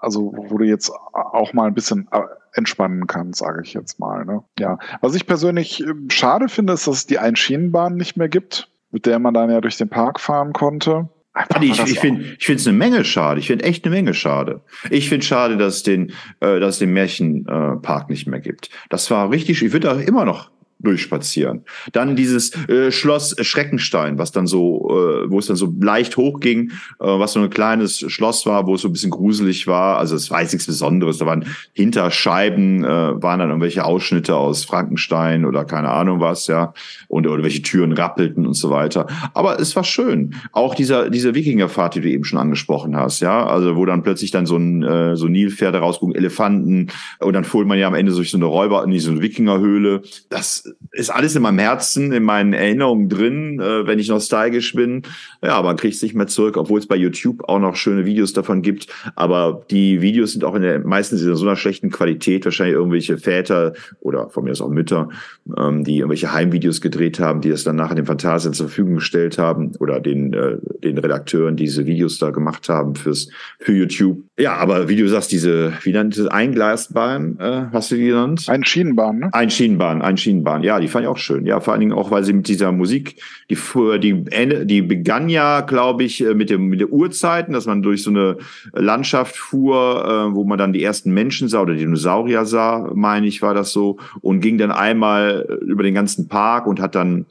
[0.00, 2.20] Also, wo du jetzt auch mal ein bisschen äh,
[2.54, 4.24] entspannen kann, sage ich jetzt mal.
[4.24, 4.42] Ne?
[4.58, 8.68] Ja, was ich persönlich ähm, schade finde, ist, dass es die Einschienenbahn nicht mehr gibt,
[8.90, 11.08] mit der man dann ja durch den Park fahren konnte.
[11.34, 13.40] Einfach ich ich finde ich finde es eine Menge schade.
[13.40, 14.60] Ich finde echt eine Menge schade.
[14.90, 18.68] Ich finde schade, dass es den, äh, dass es den Märchenpark äh, nicht mehr gibt.
[18.90, 19.62] Das war richtig.
[19.62, 20.50] Ich würde da immer noch
[20.82, 21.64] durchspazieren.
[21.92, 26.70] Dann dieses äh, Schloss Schreckenstein, was dann so, äh, wo es dann so leicht hochging,
[27.00, 29.98] äh, was so ein kleines Schloss war, wo es so ein bisschen gruselig war.
[29.98, 31.18] Also es jetzt nichts Besonderes.
[31.18, 36.46] Da waren hinter Scheiben äh, waren dann irgendwelche Ausschnitte aus Frankenstein oder keine Ahnung was,
[36.46, 36.72] ja,
[37.08, 39.06] und oder welche Türen rappelten und so weiter.
[39.34, 40.34] Aber es war schön.
[40.52, 44.30] Auch dieser diese Wikingerfahrt, die du eben schon angesprochen hast, ja, also wo dann plötzlich
[44.30, 46.88] dann so ein äh, so Nilpferde rausgucken, Elefanten
[47.20, 50.02] und dann fuhr man ja am Ende durch so eine Räuber, in eine Wikingerhöhle.
[50.28, 55.02] Das ist alles in meinem Herzen, in meinen Erinnerungen drin, äh, wenn ich nostalgisch bin.
[55.42, 58.32] Ja, man kriegt es nicht mehr zurück, obwohl es bei YouTube auch noch schöne Videos
[58.32, 58.88] davon gibt.
[59.16, 63.18] Aber die Videos sind auch in der, meistens in so einer schlechten Qualität, wahrscheinlich irgendwelche
[63.18, 65.08] Väter oder von mir aus auch Mütter,
[65.56, 69.38] ähm, die irgendwelche Heimvideos gedreht haben, die das dann nachher den Phantasien zur Verfügung gestellt
[69.38, 74.18] haben oder den, äh, den Redakteuren diese Videos da gemacht haben fürs, für YouTube.
[74.38, 78.44] Ja, aber wie du sagst, diese, wie nennt es, Eingleisbahn, äh, hast du die genannt?
[78.48, 79.28] Ein Schienenbahn, ne?
[79.32, 81.46] Ein Schienenbahn, Ja, die fand ich auch schön.
[81.46, 83.56] Ja, vor allen Dingen auch, weil sie mit dieser Musik, die
[84.00, 88.02] die die begann ja, glaube ich, äh, mit dem mit der Uhrzeiten, dass man durch
[88.02, 88.38] so eine
[88.72, 93.42] Landschaft fuhr, äh, wo man dann die ersten Menschen sah oder Dinosaurier sah, meine ich,
[93.42, 97.26] war das so, und ging dann einmal über den ganzen Park und hat dann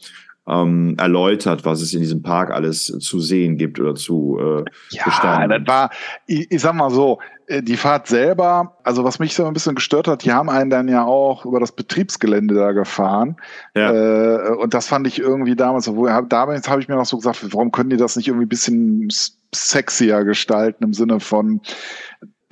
[0.48, 5.04] ähm, erläutert, was es in diesem Park alles zu sehen gibt oder zu äh, ja,
[5.06, 5.50] bestanden.
[5.50, 5.90] das war,
[6.26, 7.20] ich, ich sag mal so,
[7.60, 10.88] die Fahrt selber, also was mich so ein bisschen gestört hat, die haben einen dann
[10.88, 13.36] ja auch über das Betriebsgelände da gefahren.
[13.76, 13.92] Ja.
[13.92, 17.46] Äh, und das fand ich irgendwie damals, obwohl damals habe ich mir noch so gesagt,
[17.54, 19.10] warum können die das nicht irgendwie ein bisschen
[19.54, 21.62] sexier gestalten im Sinne von,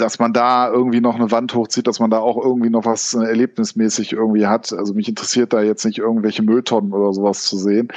[0.02, 3.14] dass man da irgendwie noch eine Wand hochzieht, dass man da auch irgendwie noch was
[3.14, 4.74] äh, erlebnismäßig irgendwie hat.
[4.74, 7.90] Also mich interessiert da jetzt nicht irgendwelche Mülltonnen oder sowas zu sehen.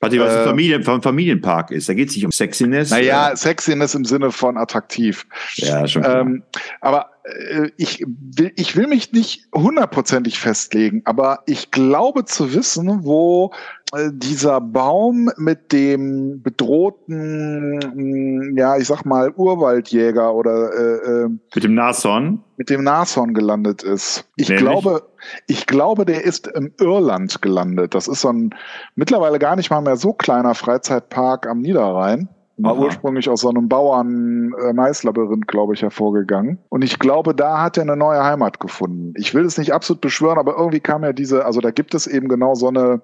[0.00, 1.88] Warte, was äh, Familien, vom Familienpark ist.
[1.88, 2.90] Da geht es nicht um Sexiness.
[2.90, 3.36] Naja, oder?
[3.36, 5.26] Sexiness im Sinne von attraktiv.
[5.56, 6.04] Ja, schon.
[6.04, 6.42] Ähm,
[6.80, 13.04] aber äh, ich, will, ich will mich nicht hundertprozentig festlegen, aber ich glaube zu wissen,
[13.04, 13.52] wo
[13.94, 21.28] äh, dieser Baum mit dem bedrohten, mm, ja, ich sag mal, Urwaldjäger oder äh, äh,
[21.54, 22.44] mit dem Nashorn?
[22.58, 24.28] Mit dem Nashorn gelandet ist.
[24.36, 24.62] Ich Nämlich?
[24.62, 25.08] glaube,
[25.46, 27.94] ich glaube, der ist im Irland gelandet.
[27.94, 28.54] Das ist so ein
[28.96, 32.28] mittlerweile gar nicht mal mehr so kleiner Freizeitpark am Niederrhein.
[32.56, 36.58] War ursprünglich aus so einem Bauern-Maislabyrinth, glaube ich, hervorgegangen.
[36.68, 39.12] Und ich glaube, da hat er eine neue Heimat gefunden.
[39.16, 42.06] Ich will es nicht absolut beschwören, aber irgendwie kam ja diese, also da gibt es
[42.06, 43.00] eben genau so eine,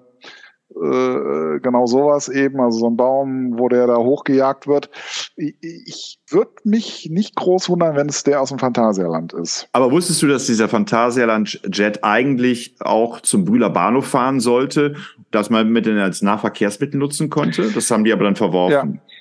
[0.73, 4.89] äh, genau sowas eben, also so ein Baum, wo der da hochgejagt wird.
[5.35, 9.67] Ich, ich würde mich nicht groß wundern, wenn es der aus dem Phantasialand ist.
[9.73, 14.95] Aber wusstest du, dass dieser Phantasialand-Jet eigentlich auch zum Brühler Bahnhof fahren sollte,
[15.31, 17.69] dass man mit den als Nahverkehrsmittel nutzen konnte?
[17.71, 18.93] Das haben die aber dann verworfen.
[18.93, 19.11] Ja.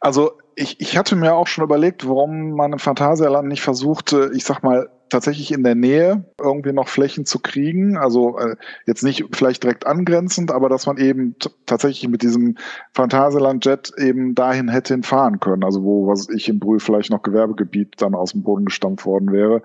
[0.00, 4.44] Also ich, ich hatte mir auch schon überlegt, warum man im Phantasialand nicht versuchte, ich
[4.44, 7.96] sag mal, tatsächlich in der Nähe irgendwie noch Flächen zu kriegen.
[7.96, 12.56] Also äh, jetzt nicht vielleicht direkt angrenzend, aber dass man eben tatsächlich mit diesem
[12.94, 15.64] Phantasialand-Jet eben dahin hätte hinfahren können.
[15.64, 19.32] Also wo, was ich in Brühl vielleicht noch Gewerbegebiet dann aus dem Boden gestampft worden
[19.32, 19.62] wäre.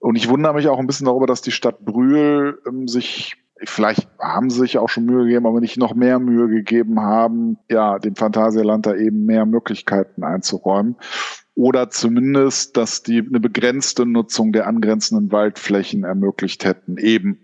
[0.00, 4.08] Und ich wundere mich auch ein bisschen darüber, dass die Stadt Brühl ähm, sich vielleicht
[4.18, 7.98] haben sie sich auch schon Mühe gegeben, aber nicht noch mehr Mühe gegeben haben, ja,
[7.98, 10.96] dem Phantasialand da eben mehr Möglichkeiten einzuräumen.
[11.54, 17.38] Oder zumindest, dass die eine begrenzte Nutzung der angrenzenden Waldflächen ermöglicht hätten, eben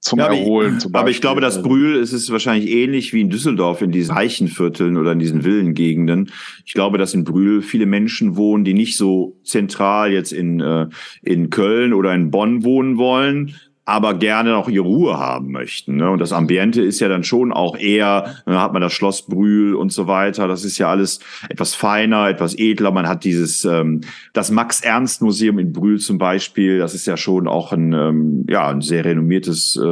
[0.00, 0.80] zum ja, Erholen.
[0.80, 4.14] Zum aber ich glaube, dass Brühl ist es wahrscheinlich ähnlich wie in Düsseldorf in diesen
[4.14, 6.32] Reichenvierteln oder in diesen Villengegenden.
[6.64, 10.88] Ich glaube, dass in Brühl viele Menschen wohnen, die nicht so zentral jetzt in, äh,
[11.22, 13.54] in Köln oder in Bonn wohnen wollen,
[13.84, 15.96] aber gerne auch ihre Ruhe haben möchten.
[15.96, 16.08] Ne?
[16.08, 19.74] Und das Ambiente ist ja dann schon auch eher, da hat man das Schloss Brühl
[19.74, 20.46] und so weiter.
[20.46, 21.18] Das ist ja alles
[21.48, 22.92] etwas feiner, etwas edler.
[22.92, 26.78] Man hat dieses, ähm, das Max-Ernst-Museum in Brühl zum Beispiel.
[26.78, 29.82] Das ist ja schon auch ein, ähm, ja, ein sehr renommiertes äh,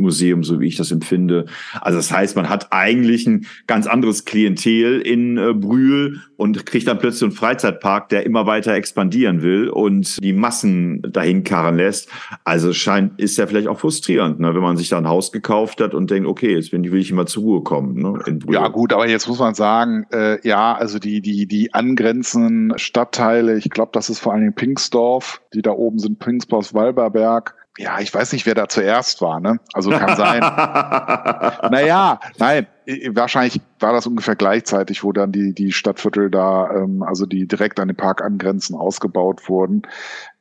[0.00, 1.46] Museum, so wie ich das empfinde.
[1.80, 6.88] Also das heißt, man hat eigentlich ein ganz anderes Klientel in äh, Brühl und kriegt
[6.88, 12.08] dann plötzlich einen Freizeitpark, der immer weiter expandieren will und die Massen dahin karren lässt.
[12.44, 15.80] Also scheint, ist ja vielleicht auch frustrierend, ne, wenn man sich da ein Haus gekauft
[15.80, 17.94] hat und denkt, okay, jetzt will ich immer zur Ruhe kommen.
[18.00, 18.38] Ne.
[18.50, 23.58] Ja gut, aber jetzt muss man sagen, äh, ja, also die, die, die angrenzenden Stadtteile,
[23.58, 27.98] ich glaube, das ist vor allen Dingen Pinksdorf, die da oben sind, Pinksdorf, Walberberg, ja,
[27.98, 29.58] ich weiß nicht, wer da zuerst war, ne?
[29.72, 30.40] Also kann sein.
[31.70, 32.66] naja, nein,
[33.12, 37.80] wahrscheinlich war das ungefähr gleichzeitig, wo dann die, die Stadtviertel da, ähm, also die direkt
[37.80, 39.82] an den Park angrenzen, ausgebaut wurden.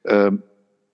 [0.05, 0.43] Ähm,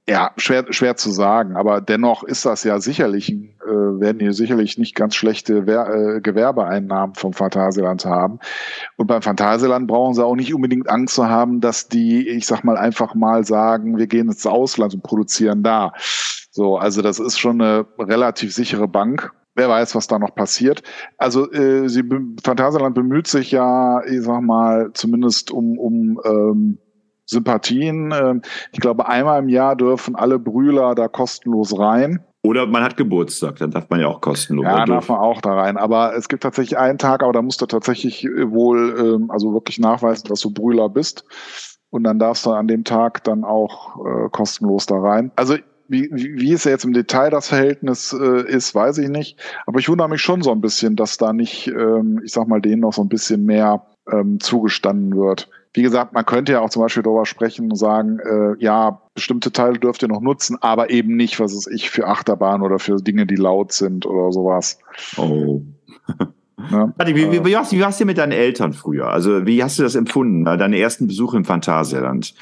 [0.08, 4.78] ja, schwer, schwer zu sagen, aber dennoch ist das ja sicherlich, äh, werden hier sicherlich
[4.78, 8.40] nicht ganz schlechte Wer äh, Gewerbeeinnahmen vom Phantasialand haben.
[8.98, 12.64] Und beim Phantasialand brauchen sie auch nicht unbedingt Angst zu haben, dass die, ich sag
[12.64, 15.94] mal, einfach mal sagen, wir gehen ins Ausland und produzieren da.
[16.52, 19.32] So, also das ist schon eine relativ sichere Bank.
[19.56, 20.84] Wer weiß, was da noch passiert.
[21.18, 22.04] Also äh, sie,
[22.44, 26.78] Phantasialand bemüht sich ja, ich sag mal, zumindest um, um ähm,
[27.26, 28.12] Sympathien.
[28.12, 32.24] Ähm, ich glaube, einmal im Jahr dürfen alle Brühler da kostenlos rein.
[32.44, 34.66] Oder man hat Geburtstag, dann darf man ja auch kostenlos.
[34.66, 35.78] Ja, darf man auch da rein.
[35.78, 39.80] Aber es gibt tatsächlich einen Tag, aber da musst du tatsächlich wohl, ähm, also wirklich
[39.80, 41.26] nachweisen, dass du Brühler bist.
[41.90, 45.32] Und dann darfst du an dem Tag dann auch äh, kostenlos da rein.
[45.38, 45.56] Also
[45.88, 49.40] wie, wie ist ja jetzt im Detail das Verhältnis äh, ist, weiß ich nicht.
[49.66, 52.62] Aber ich wundere mich schon so ein bisschen, dass da nicht, ähm, ich sag mal,
[52.62, 55.50] denen noch so ein bisschen mehr ähm, zugestanden wird.
[55.76, 59.52] Wie gesagt, man könnte ja auch zum Beispiel darüber sprechen und sagen, äh, ja, bestimmte
[59.52, 62.96] Teile dürft ihr noch nutzen, aber eben nicht, was ist ich, für Achterbahn oder für
[62.96, 64.80] Dinge, die laut sind oder sowas.
[65.18, 65.62] Oh.
[66.72, 69.10] Ja, wie, wie, wie, warst, wie warst du mit deinen Eltern früher?
[69.10, 72.34] Also wie hast du das empfunden, deine ersten Besuche im Phantasialand?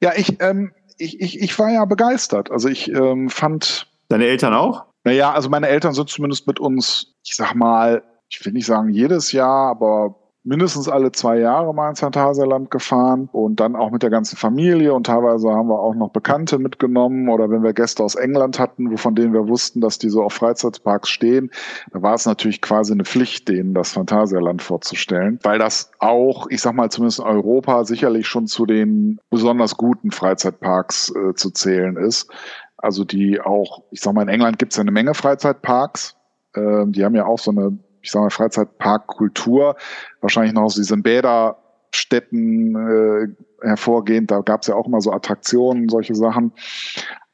[0.00, 2.50] Ja, ich, ähm, ich, ich, ich war ja begeistert.
[2.50, 3.86] Also ich ähm, fand.
[4.08, 4.86] Deine Eltern auch?
[5.04, 8.90] Naja, also meine Eltern sind zumindest mit uns, ich sag mal, ich will nicht sagen
[8.90, 10.17] jedes Jahr, aber
[10.48, 14.94] mindestens alle zwei Jahre mal ins Phantasialand gefahren und dann auch mit der ganzen Familie
[14.94, 18.96] und teilweise haben wir auch noch Bekannte mitgenommen oder wenn wir Gäste aus England hatten,
[18.96, 21.50] von denen wir wussten, dass die so auf Freizeitparks stehen,
[21.92, 26.62] da war es natürlich quasi eine Pflicht, denen das Phantasialand vorzustellen, weil das auch, ich
[26.62, 31.98] sag mal zumindest in Europa sicherlich schon zu den besonders guten Freizeitparks äh, zu zählen
[31.98, 32.30] ist.
[32.78, 36.16] Also die auch, ich sag mal, in England gibt es ja eine Menge Freizeitparks.
[36.54, 39.76] Äh, die haben ja auch so eine ich sage mal, Freizeitparkkultur,
[40.20, 44.30] wahrscheinlich noch aus diesen Bäderstädten äh, hervorgehend.
[44.30, 46.52] Da gab es ja auch immer so Attraktionen, solche Sachen.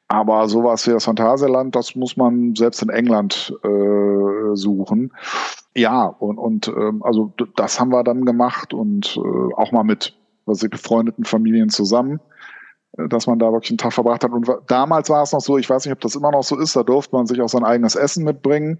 [0.09, 5.13] Aber sowas wie das Phantasialand, das muss man selbst in England äh, suchen.
[5.75, 10.15] Ja, und, und ähm, also das haben wir dann gemacht und äh, auch mal mit
[10.47, 12.21] was ich, befreundeten Familien zusammen
[12.97, 14.33] dass man da wirklich einen Tag verbracht hat.
[14.33, 16.77] Und damals war es noch so, ich weiß nicht, ob das immer noch so ist,
[16.77, 18.79] da durfte man sich auch sein eigenes Essen mitbringen.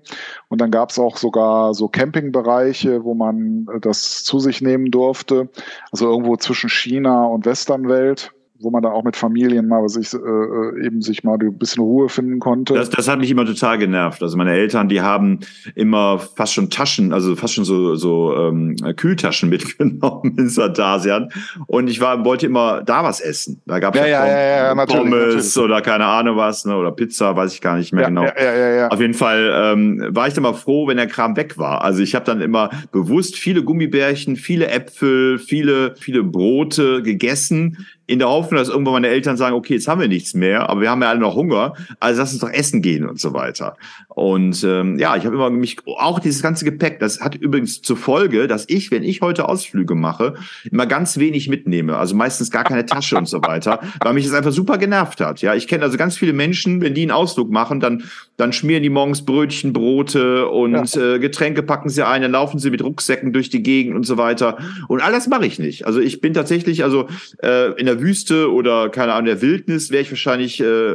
[0.49, 5.49] Und dann gab es auch sogar so Campingbereiche, wo man das zu sich nehmen durfte.
[5.91, 8.33] Also irgendwo zwischen China und Westernwelt
[8.65, 11.59] wo man dann auch mit Familien mal was ich, äh, äh, eben sich mal ein
[11.59, 12.75] bisschen Ruhe finden konnte.
[12.75, 14.23] Das, das hat mich immer total genervt.
[14.23, 15.41] Also meine Eltern, die haben
[15.75, 21.29] immer fast schon Taschen, also fast schon so, so ähm, Kühltaschen mitgenommen ins Phantasian.
[21.67, 23.61] Und ich war, wollte immer da was essen.
[23.67, 25.57] Da gab es ja, ja, ja, ja, Pommes natürlich.
[25.59, 28.25] oder keine Ahnung was, ne, oder Pizza, weiß ich gar nicht mehr genau.
[28.25, 31.37] Ja, ja, ja, Auf jeden Fall ähm, war ich dann mal froh, wenn der Kram
[31.37, 31.83] weg war.
[31.83, 38.19] Also ich habe dann immer bewusst viele Gummibärchen, viele Äpfel, viele, viele Brote gegessen in
[38.19, 40.91] der Hoffnung, dass irgendwann meine Eltern sagen, okay, jetzt haben wir nichts mehr, aber wir
[40.91, 43.77] haben ja alle noch Hunger, also lass uns doch essen gehen und so weiter.
[44.09, 47.97] Und ähm, ja, ich habe immer mich, auch dieses ganze Gepäck, das hat übrigens zur
[47.97, 50.35] Folge, dass ich, wenn ich heute Ausflüge mache,
[50.71, 54.35] immer ganz wenig mitnehme, also meistens gar keine Tasche und so weiter, weil mich das
[54.35, 55.41] einfach super genervt hat.
[55.41, 58.05] Ja, ich kenne also ganz viele Menschen, wenn die einen Ausflug machen, dann,
[58.37, 61.15] dann schmieren die morgens Brötchen, Brote und ja.
[61.15, 64.19] äh, Getränke packen sie ein, dann laufen sie mit Rucksäcken durch die Gegend und so
[64.19, 64.59] weiter.
[64.89, 65.87] Und all das mache ich nicht.
[65.87, 67.09] Also ich bin tatsächlich, also
[67.43, 70.95] äh, in der der Wüste oder keine Ahnung, der Wildnis wäre ich wahrscheinlich äh,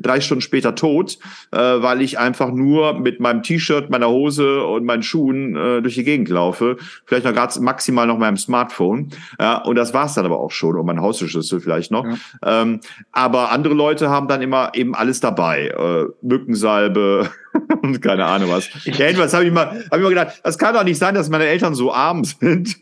[0.00, 1.18] drei Stunden später tot,
[1.50, 5.94] äh, weil ich einfach nur mit meinem T-Shirt, meiner Hose und meinen Schuhen äh, durch
[5.94, 6.76] die Gegend laufe.
[7.06, 9.10] Vielleicht noch gerade maximal noch meinem Smartphone.
[9.40, 10.76] Ja, und das war's dann aber auch schon.
[10.76, 12.04] Und mein Hausschlüssel vielleicht noch.
[12.04, 12.62] Ja.
[12.62, 12.80] Ähm,
[13.12, 15.68] aber andere Leute haben dann immer eben alles dabei.
[15.68, 17.30] Äh, Mückensalbe,
[17.82, 18.68] und keine Ahnung was.
[18.86, 21.46] Etwas habe ich mal, habe ich mal gedacht, das kann doch nicht sein, dass meine
[21.46, 22.76] Eltern so arm sind,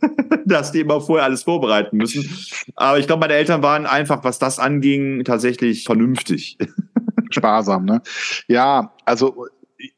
[0.44, 2.28] dass die immer vorher alles vorbereiten müssen.
[2.76, 6.58] Aber ich glaube, meine Eltern waren einfach, was das anging, tatsächlich vernünftig.
[7.30, 8.02] Sparsam, ne?
[8.46, 9.46] Ja, also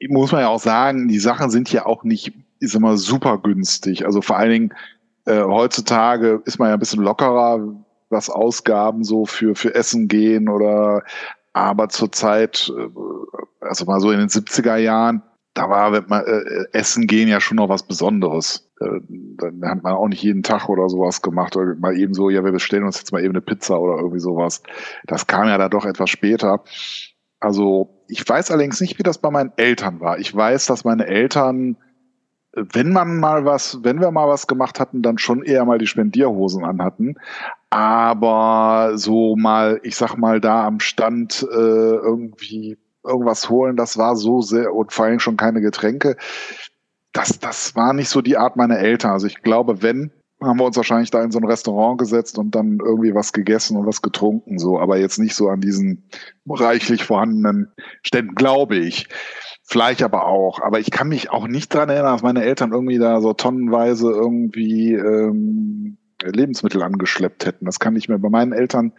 [0.08, 4.06] muss man ja auch sagen, die Sachen sind ja auch nicht, ich sag super günstig.
[4.06, 4.74] Also vor allen Dingen
[5.26, 7.60] äh, heutzutage ist man ja ein bisschen lockerer,
[8.10, 11.02] was Ausgaben so für, für Essen gehen oder
[11.54, 12.88] aber zurzeit, äh,
[13.64, 15.22] also mal so in den 70er Jahren,
[15.54, 18.68] da war man, äh, Essen gehen ja schon noch was Besonderes.
[18.80, 22.28] Äh, dann hat man auch nicht jeden Tag oder sowas gemacht oder mal eben so,
[22.28, 24.62] ja, wir bestellen uns jetzt mal eben eine Pizza oder irgendwie sowas.
[25.06, 26.64] Das kam ja da doch etwas später.
[27.38, 30.18] Also ich weiß allerdings nicht, wie das bei meinen Eltern war.
[30.18, 31.76] Ich weiß, dass meine Eltern,
[32.52, 35.86] wenn man mal was, wenn wir mal was gemacht hatten, dann schon eher mal die
[35.86, 37.14] Spendierhosen anhatten.
[37.70, 44.16] Aber so mal, ich sag mal, da am Stand äh, irgendwie irgendwas holen, das war
[44.16, 46.16] so sehr, und vor allem schon keine Getränke.
[47.12, 49.12] Das, das war nicht so die Art meiner Eltern.
[49.12, 50.10] Also ich glaube, wenn,
[50.42, 53.76] haben wir uns wahrscheinlich da in so ein Restaurant gesetzt und dann irgendwie was gegessen
[53.76, 56.08] und was getrunken, so, aber jetzt nicht so an diesen
[56.48, 59.08] reichlich vorhandenen Ständen, glaube ich.
[59.66, 60.60] Vielleicht aber auch.
[60.60, 64.10] Aber ich kann mich auch nicht dran erinnern, dass meine Eltern irgendwie da so tonnenweise
[64.10, 67.64] irgendwie ähm, Lebensmittel angeschleppt hätten.
[67.64, 68.92] Das kann ich mir bei meinen Eltern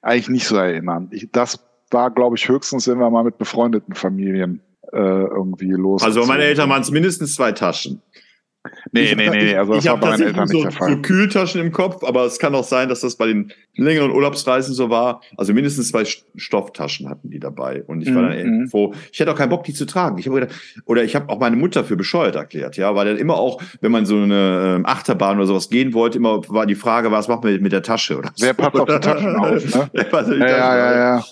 [0.00, 1.08] eigentlich nicht so erinnern.
[1.10, 4.60] Ich, das war, glaube ich, höchstens, wenn wir mal mit befreundeten Familien
[4.92, 6.02] äh, irgendwie los.
[6.02, 8.02] Also meine Eltern waren es mindestens zwei Taschen.
[8.92, 10.92] Nee, ich, nee, nee, also das ich war bei meinen Eltern so, nicht der Fall.
[10.92, 14.74] so Kühltaschen im Kopf, aber es kann auch sein, dass das bei den längeren Urlaubsreisen
[14.74, 15.20] so war.
[15.36, 17.82] Also mindestens zwei Stofftaschen hatten die dabei.
[17.86, 18.68] Und ich war dann mhm.
[18.68, 18.94] froh.
[19.12, 20.18] Ich hätte auch keinen Bock, die zu tragen.
[20.18, 23.36] Ich gedacht, oder ich habe auch meine Mutter für bescheuert erklärt, ja, weil dann immer
[23.36, 27.10] auch, wenn man so eine ähm, Achterbahn oder sowas gehen wollte, immer war die Frage,
[27.10, 28.62] was macht man mit der Tasche oder Wer so.
[28.62, 29.74] passt auf die Taschen auf?
[29.74, 29.90] Ne?
[30.40, 31.24] ja, ja, ja, ja.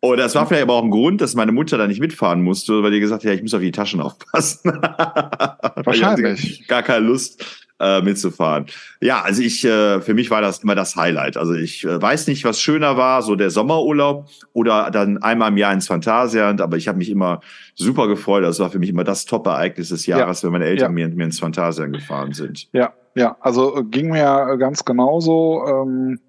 [0.00, 2.82] Und das war vielleicht aber auch ein Grund, dass meine Mutter da nicht mitfahren musste,
[2.82, 4.72] weil die gesagt hat, ja, ich muss auf die Taschen aufpassen.
[5.84, 6.68] Wahrscheinlich.
[6.68, 7.44] Gar keine Lust
[7.80, 8.66] äh, mitzufahren.
[9.00, 11.36] Ja, also ich, äh, für mich war das immer das Highlight.
[11.36, 15.56] Also ich äh, weiß nicht, was schöner war, so der Sommerurlaub oder dann einmal im
[15.56, 17.40] Jahr ins Phantasialand, aber ich habe mich immer
[17.74, 18.44] super gefreut.
[18.44, 20.46] Das war für mich immer das Top-Ereignis des Jahres, ja.
[20.46, 21.08] wenn meine Eltern ja.
[21.08, 22.68] mir, mir ins Phantasialand gefahren sind.
[22.72, 25.64] Ja, ja, also ging mir ganz genauso.
[25.66, 26.20] Ähm,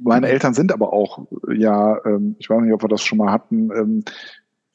[0.00, 3.32] meine Eltern sind aber auch, ja, ähm, ich weiß nicht, ob wir das schon mal
[3.32, 4.04] hatten, ähm,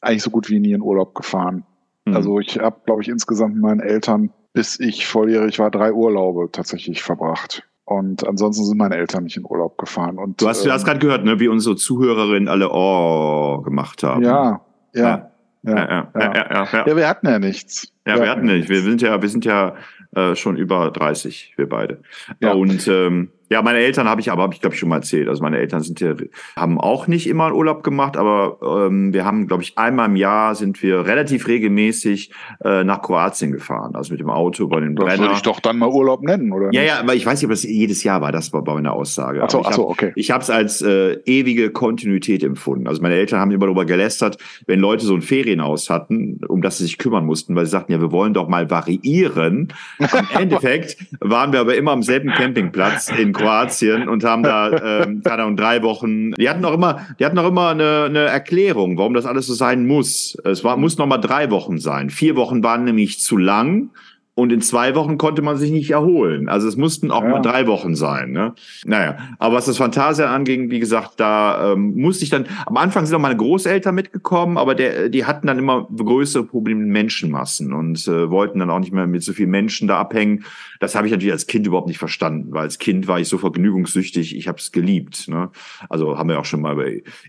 [0.02, 1.64] eigentlich so gut wie nie in Urlaub gefahren.
[2.06, 2.16] Mhm.
[2.16, 6.50] Also ich habe, glaube ich, insgesamt mit meinen Eltern bis ich volljährig war, drei Urlaube
[6.52, 7.64] tatsächlich verbracht.
[7.84, 10.18] Und ansonsten sind meine Eltern nicht in Urlaub gefahren.
[10.18, 14.02] Und, du hast, ähm, du hast gerade gehört, ne, wie unsere Zuhörerinnen alle Oh gemacht
[14.02, 14.24] haben.
[14.24, 14.62] Ja,
[14.94, 15.30] ja.
[15.62, 16.88] Ja, ja, ja, ja, ja, ja.
[16.88, 17.92] ja wir hatten ja nichts.
[18.08, 18.70] Ja, wir, wir hatten nicht.
[18.70, 19.76] Wir sind ja, wir sind ja
[20.16, 22.02] äh, schon über 30, wir beide.
[22.40, 22.54] Ja.
[22.54, 25.28] Und ähm, ja, meine Eltern habe ich aber, habe ich glaube ich schon mal erzählt.
[25.30, 26.16] Also meine Eltern sind ja,
[26.56, 30.16] haben auch nicht immer einen Urlaub gemacht, aber ähm, wir haben, glaube ich, einmal im
[30.16, 32.32] Jahr sind wir relativ regelmäßig
[32.64, 33.96] äh, nach Kroatien gefahren.
[33.96, 35.18] Also mit dem Auto über den das Brenner.
[35.18, 36.70] Das würde ich doch dann mal Urlaub nennen, oder?
[36.72, 36.90] Ja, nicht?
[36.90, 38.32] ja, aber ich weiß nicht, ob das jedes Jahr war.
[38.32, 39.44] Das war bei meiner Aussage.
[39.44, 40.12] Ach so, ach so okay.
[40.16, 42.88] Ich habe es als äh, ewige Kontinuität empfunden.
[42.88, 46.80] Also meine Eltern haben immer darüber gelästert, wenn Leute so ein Ferienhaus hatten, um das
[46.80, 49.72] sie sich kümmern mussten, weil sie sagten, ja, wir wollen doch mal variieren.
[50.00, 50.08] Im
[50.40, 55.44] Endeffekt waren wir aber immer am selben Campingplatz in Kroatien und haben da ähm, keine
[55.44, 56.32] Ahnung, drei Wochen.
[56.32, 59.54] Die hatten auch immer, die hatten auch immer eine, eine Erklärung, warum das alles so
[59.54, 60.38] sein muss.
[60.44, 62.10] Es war, muss noch mal drei Wochen sein.
[62.10, 63.90] Vier Wochen waren nämlich zu lang
[64.36, 66.50] und in zwei Wochen konnte man sich nicht erholen.
[66.50, 67.30] Also es mussten auch ja.
[67.30, 68.32] mal drei Wochen sein.
[68.32, 68.54] Ne?
[68.84, 73.06] Naja, aber was das Phantasia anging, wie gesagt, da ähm, musste ich dann, am Anfang
[73.06, 77.72] sind auch meine Großeltern mitgekommen, aber der, die hatten dann immer größere Probleme mit Menschenmassen
[77.72, 80.44] und äh, wollten dann auch nicht mehr mit so vielen Menschen da abhängen.
[80.82, 83.38] Das habe ich natürlich als Kind überhaupt nicht verstanden, weil als Kind war ich so
[83.38, 85.30] vergnügungssüchtig, ich habe es geliebt.
[85.30, 85.50] Ne?
[85.88, 86.86] Also haben wir auch schon mal über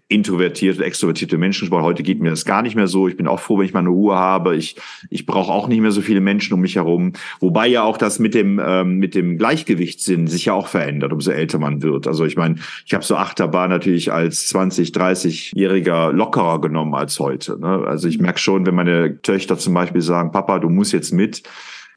[0.09, 1.85] introvertierte, extrovertierte Menschen gesprochen.
[1.85, 3.07] Heute geht mir das gar nicht mehr so.
[3.07, 4.57] Ich bin auch froh, wenn ich mal eine Ruhe habe.
[4.57, 4.75] Ich,
[5.09, 7.13] ich brauche auch nicht mehr so viele Menschen um mich herum herum.
[7.41, 11.31] Wobei ja auch das mit dem, ähm, mit dem Gleichgewichtssinn sich ja auch verändert, umso
[11.31, 12.07] älter man wird.
[12.07, 17.59] Also ich meine, ich habe so Achterbahn natürlich als 20, 30-Jähriger lockerer genommen als heute.
[17.59, 17.85] Ne?
[17.87, 21.43] Also ich merke schon, wenn meine Töchter zum Beispiel sagen, Papa, du musst jetzt mit,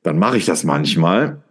[0.04, 1.42] dann mache ich das manchmal.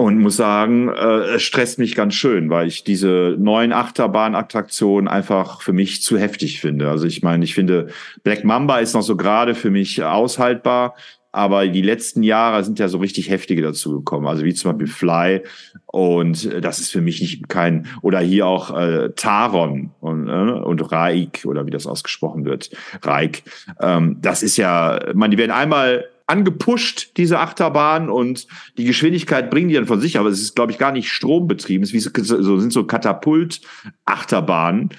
[0.00, 5.60] Und muss sagen, äh, es stresst mich ganz schön, weil ich diese neuen Achterbahn-Attraktionen einfach
[5.60, 6.88] für mich zu heftig finde.
[6.88, 7.88] Also ich meine, ich finde,
[8.22, 10.94] Black Mamba ist noch so gerade für mich aushaltbar
[11.32, 14.86] aber die letzten Jahre sind ja so richtig heftige dazu gekommen, also wie zum Beispiel
[14.86, 15.42] Fly
[15.86, 20.32] und äh, das ist für mich nicht kein oder hier auch äh, Taron und, äh,
[20.32, 22.70] und Raik oder wie das ausgesprochen wird,
[23.02, 23.42] Raik.
[23.80, 29.68] Ähm, das ist ja, man, die werden einmal angepusht, diese Achterbahn, und die Geschwindigkeit bringen
[29.68, 31.82] die dann von sich, aber es ist, glaube ich, gar nicht strombetrieben.
[31.82, 34.90] Es sind so Katapult-Achterbahnen.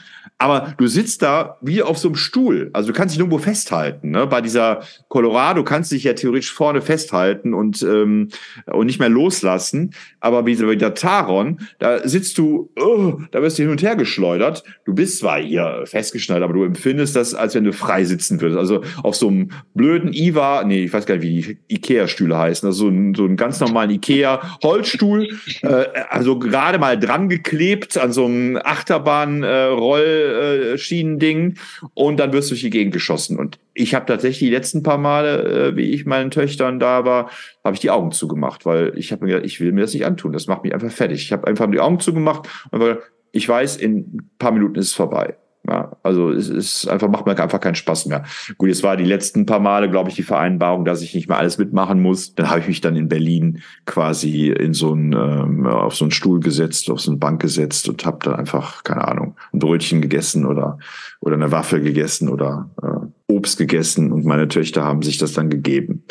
[0.42, 2.70] Aber du sitzt da wie auf so einem Stuhl.
[2.72, 4.12] Also du kannst dich nirgendwo festhalten.
[4.12, 4.26] Ne?
[4.26, 8.30] Bei dieser Colorado kannst du dich ja theoretisch vorne festhalten und, ähm,
[8.66, 9.92] und nicht mehr loslassen.
[10.22, 14.64] Aber bei der Taron, da sitzt du, oh, da wirst du hin und her geschleudert.
[14.86, 18.60] Du bist zwar hier festgeschnallt, aber du empfindest das, als wenn du frei sitzen würdest.
[18.60, 22.66] Also auf so einem blöden Iva, nee, ich weiß gar nicht, wie die Ikea-Stühle heißen.
[22.66, 25.28] Also so ein, so einen ganz normalen Ikea-Holzstuhl,
[25.64, 30.29] äh, also gerade mal dran geklebt an so einem Achterbahn-Roll.
[30.30, 31.54] Äh, äh,
[31.94, 33.38] und dann wirst du durch die Gegend geschossen.
[33.38, 37.30] Und ich habe tatsächlich die letzten paar Male, äh, wie ich meinen Töchtern da war,
[37.64, 40.06] habe ich die Augen zugemacht, weil ich habe mir gedacht, ich will mir das nicht
[40.06, 40.34] antun.
[40.34, 41.22] Das macht mich einfach fertig.
[41.22, 42.98] Ich habe einfach die Augen zugemacht und
[43.32, 45.36] ich weiß, in ein paar Minuten ist es vorbei.
[45.68, 48.24] Ja, also es ist einfach, macht mir einfach keinen Spaß mehr.
[48.58, 51.38] Gut, es war die letzten paar Male, glaube ich, die Vereinbarung, dass ich nicht mehr
[51.38, 52.34] alles mitmachen muss.
[52.34, 56.12] Dann habe ich mich dann in Berlin quasi in so einen, ähm, auf so einen
[56.12, 60.02] Stuhl gesetzt, auf so eine Bank gesetzt und habe dann einfach, keine Ahnung, ein Brötchen
[60.02, 60.80] gegessen oder,
[61.20, 65.50] oder eine Waffe gegessen oder äh, Obst gegessen und meine Töchter haben sich das dann
[65.50, 66.04] gegeben.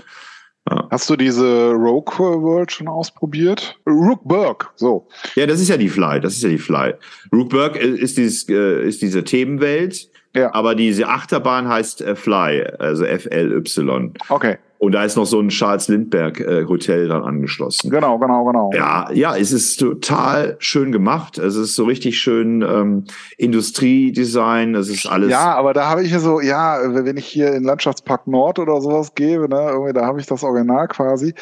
[0.90, 3.78] Hast du diese Rogue World schon ausprobiert?
[3.86, 5.06] Rookburg, so.
[5.34, 6.94] Ja, das ist ja die Fly, das ist ja die Fly.
[7.32, 10.54] Rookburg ist, dieses, äh, ist diese Themenwelt, ja.
[10.54, 14.14] aber diese Achterbahn heißt äh, Fly, also F-L-Y.
[14.28, 14.58] Okay.
[14.78, 17.90] Und da ist noch so ein Charles Lindbergh äh, Hotel dann angeschlossen.
[17.90, 18.70] Genau, genau, genau.
[18.72, 21.36] Ja, ja, es ist total schön gemacht.
[21.36, 23.04] Es ist so richtig schön ähm,
[23.38, 24.76] Industriedesign.
[24.76, 25.30] Es ist alles.
[25.30, 28.80] Ja, aber da habe ich ja so, ja, wenn ich hier in Landschaftspark Nord oder
[28.80, 31.34] sowas gebe, ne, irgendwie, da habe ich das Original quasi.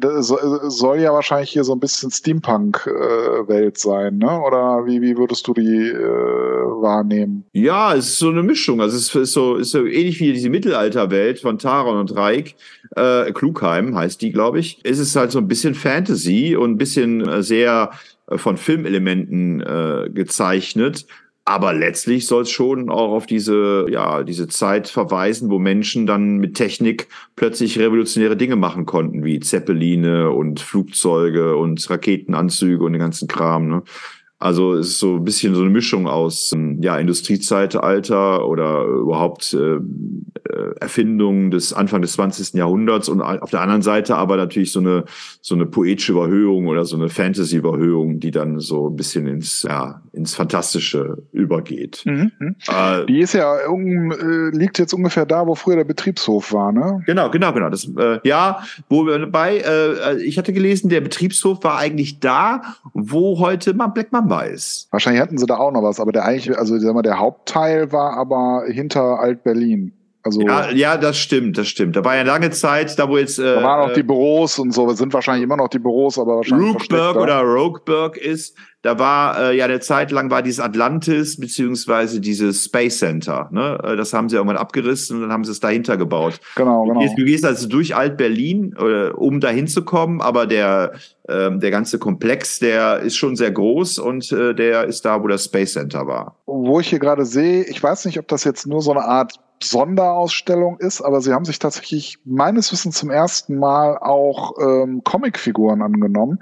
[0.00, 4.40] Das soll ja wahrscheinlich hier so ein bisschen Steampunk-Welt äh, sein, ne?
[4.40, 7.44] Oder wie, wie würdest du die äh, wahrnehmen?
[7.52, 8.80] Ja, es ist so eine Mischung.
[8.80, 12.54] Also es ist so, ist so ähnlich wie diese Mittelalterwelt von Taron und Reich
[12.94, 14.80] äh, Klugheim heißt die, glaube ich.
[14.84, 17.90] Es ist halt so ein bisschen Fantasy und ein bisschen äh, sehr
[18.28, 21.06] äh, von Filmelementen äh, gezeichnet.
[21.48, 26.38] Aber letztlich soll es schon auch auf diese, ja, diese Zeit verweisen, wo Menschen dann
[26.38, 27.06] mit Technik
[27.36, 33.68] plötzlich revolutionäre Dinge machen konnten, wie Zeppeline und Flugzeuge und Raketenanzüge und den ganzen Kram.
[33.68, 33.82] Ne?
[34.38, 39.54] Also es ist so ein bisschen so eine Mischung aus ähm, ja, Industriezeitalter oder überhaupt
[39.54, 42.52] äh, äh Erfindungen des Anfang des 20.
[42.52, 45.04] Jahrhunderts und auf der anderen Seite aber natürlich so eine
[45.40, 50.02] so eine poetische Überhöhung oder so eine Fantasy-Überhöhung, die dann so ein bisschen ins ja
[50.12, 52.02] ins Fantastische übergeht.
[52.04, 52.32] Mhm.
[52.38, 52.56] mhm.
[52.68, 56.72] Äh, die ist ja um, äh, liegt jetzt ungefähr da, wo früher der Betriebshof war,
[56.72, 57.02] ne?
[57.06, 57.70] Genau, genau, genau.
[57.70, 58.60] Das äh, ja,
[58.90, 59.58] wo wir dabei.
[59.58, 62.60] Äh, ich hatte gelesen, der Betriebshof war eigentlich da,
[62.92, 64.88] wo heute Black Mamba Ist.
[64.90, 67.92] Wahrscheinlich hatten sie da auch noch was, aber der eigentlich, also sag mal, der Hauptteil
[67.92, 69.95] war aber hinter Alt-Berlin.
[70.26, 71.94] Also, ja, ja, das stimmt, das stimmt.
[71.94, 73.38] Da war ja lange Zeit, da wo jetzt.
[73.38, 76.36] Äh, da waren auch die Büros und so, sind wahrscheinlich immer noch die Büros, aber
[76.38, 76.74] wahrscheinlich.
[76.74, 82.20] Rookburg oder Rogueburg ist, da war äh, ja eine Zeit lang war dieses Atlantis beziehungsweise
[82.20, 83.48] dieses Space Center.
[83.50, 83.78] Ne?
[83.82, 86.40] Äh, das haben sie irgendwann abgerissen und dann haben sie es dahinter gebaut.
[86.54, 87.00] Genau, genau.
[87.00, 90.92] Du gehst also durch Alt-Berlin, äh, um dahin zu kommen, aber der,
[91.24, 95.26] äh, der ganze Komplex, der ist schon sehr groß und äh, der ist da, wo
[95.26, 96.36] das Space Center war.
[96.46, 99.34] Wo ich hier gerade sehe, ich weiß nicht, ob das jetzt nur so eine Art
[99.62, 105.82] Sonderausstellung ist, aber sie haben sich tatsächlich meines Wissens zum ersten Mal auch ähm, Comicfiguren
[105.82, 106.40] angenommen.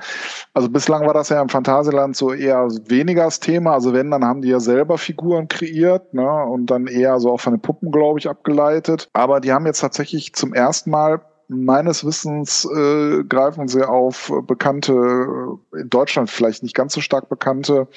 [0.53, 3.73] Also bislang war das ja im Phantasialand so eher weniger das Thema.
[3.73, 7.41] Also wenn, dann haben die ja selber Figuren kreiert ne, und dann eher so auch
[7.41, 9.09] von den Puppen, glaube ich, abgeleitet.
[9.13, 15.59] Aber die haben jetzt tatsächlich zum ersten Mal meines Wissens äh, greifen sie auf bekannte,
[15.79, 17.89] in Deutschland vielleicht nicht ganz so stark bekannte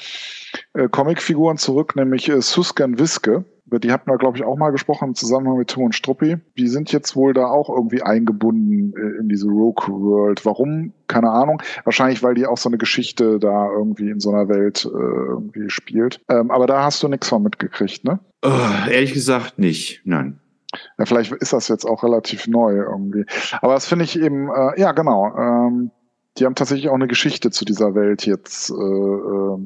[0.73, 4.71] äh, Comicfiguren zurück, nämlich äh, Suskan Wiske über die hatten wir, glaube ich, auch mal
[4.71, 6.37] gesprochen im Zusammenhang mit Tim und Struppi.
[6.57, 10.45] Die sind jetzt wohl da auch irgendwie eingebunden äh, in diese Rogue World.
[10.45, 10.93] Warum?
[11.07, 11.61] Keine Ahnung.
[11.83, 15.69] Wahrscheinlich, weil die auch so eine Geschichte da irgendwie in so einer Welt äh, irgendwie
[15.69, 16.21] spielt.
[16.29, 18.19] Ähm, aber da hast du nichts von mitgekriegt, ne?
[18.43, 20.01] Oh, ehrlich gesagt nicht.
[20.05, 20.39] Nein.
[20.97, 23.25] Ja, vielleicht ist das jetzt auch relativ neu irgendwie.
[23.61, 25.35] Aber das finde ich eben, äh, ja, genau.
[25.35, 25.91] Ähm,
[26.37, 29.57] die haben tatsächlich auch eine Geschichte zu dieser Welt jetzt äh, äh,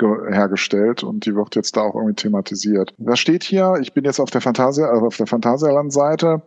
[0.00, 2.94] hergestellt und die wird jetzt da auch irgendwie thematisiert.
[2.98, 3.74] Was steht hier?
[3.80, 6.42] Ich bin jetzt auf der Fantasia, also auf der Phantasialand-Seite.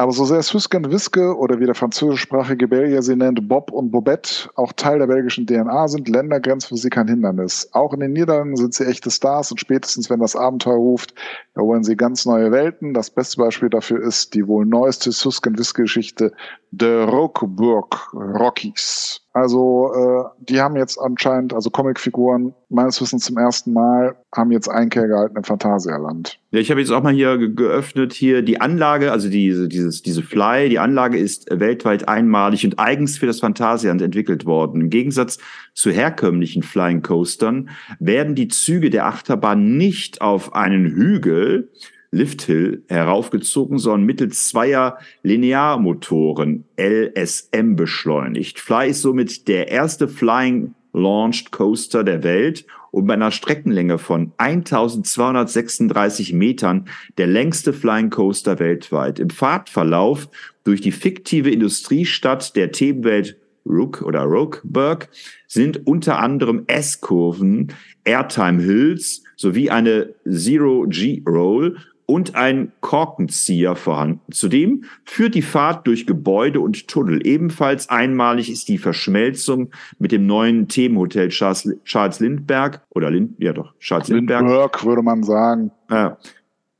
[0.00, 4.48] Aber so sehr Süsken Wiske oder wie der französischsprachige Belgier sie nennt, Bob und Bobette
[4.54, 7.68] auch Teil der belgischen DNA sind, Ländergrenzen für sie kein Hindernis.
[7.72, 11.14] Auch in den Niederlanden sind sie echte Stars und spätestens, wenn das Abenteuer ruft,
[11.54, 12.94] erobern sie ganz neue Welten.
[12.94, 16.32] Das beste Beispiel dafür ist die wohl neueste Süsken Wiske Geschichte
[16.72, 19.20] The Roqueburg Rockies.
[19.32, 24.68] Also äh, die haben jetzt anscheinend, also Comicfiguren meines Wissens zum ersten Mal, haben jetzt
[24.68, 26.40] Einkehr gehalten im Phantasialand.
[26.50, 30.02] Ja, ich habe jetzt auch mal hier ge geöffnet, hier die Anlage, also diese, dieses,
[30.02, 34.80] diese Fly, die Anlage ist weltweit einmalig und eigens für das Phantasialand entwickelt worden.
[34.80, 35.38] Im Gegensatz
[35.74, 37.70] zu herkömmlichen Flying Coastern
[38.00, 41.70] werden die Züge der Achterbahn nicht auf einen Hügel,
[42.12, 48.58] Lifthill heraufgezogen, sondern mittels zweier Linearmotoren LSM beschleunigt.
[48.58, 54.32] Fly ist somit der erste Flying Launched Coaster der Welt und bei einer Streckenlänge von
[54.38, 59.20] 1236 Metern der längste Flying Coaster weltweit.
[59.20, 60.28] Im Fahrtverlauf
[60.64, 63.36] durch die fiktive Industriestadt der Themenwelt
[63.66, 65.08] Rook oder Rookburg
[65.46, 67.72] sind unter anderem S-Kurven,
[68.04, 71.76] Airtime Hills sowie eine Zero-G-Roll
[72.10, 74.32] und ein Korkenzieher vorhanden.
[74.32, 77.24] Zudem führt die Fahrt durch Gebäude und Tunnel.
[77.24, 83.52] Ebenfalls einmalig ist die Verschmelzung mit dem neuen Themenhotel Charles, Charles Lindbergh oder Lind, ja
[83.52, 84.44] doch, Charles Lindbergh.
[84.44, 85.70] Lindbergh würde man sagen.
[85.88, 86.10] Äh,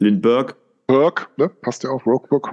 [0.00, 0.54] Lindbergh.
[0.88, 1.48] Burg, ne?
[1.48, 2.50] Passt ja auch, Rogueburg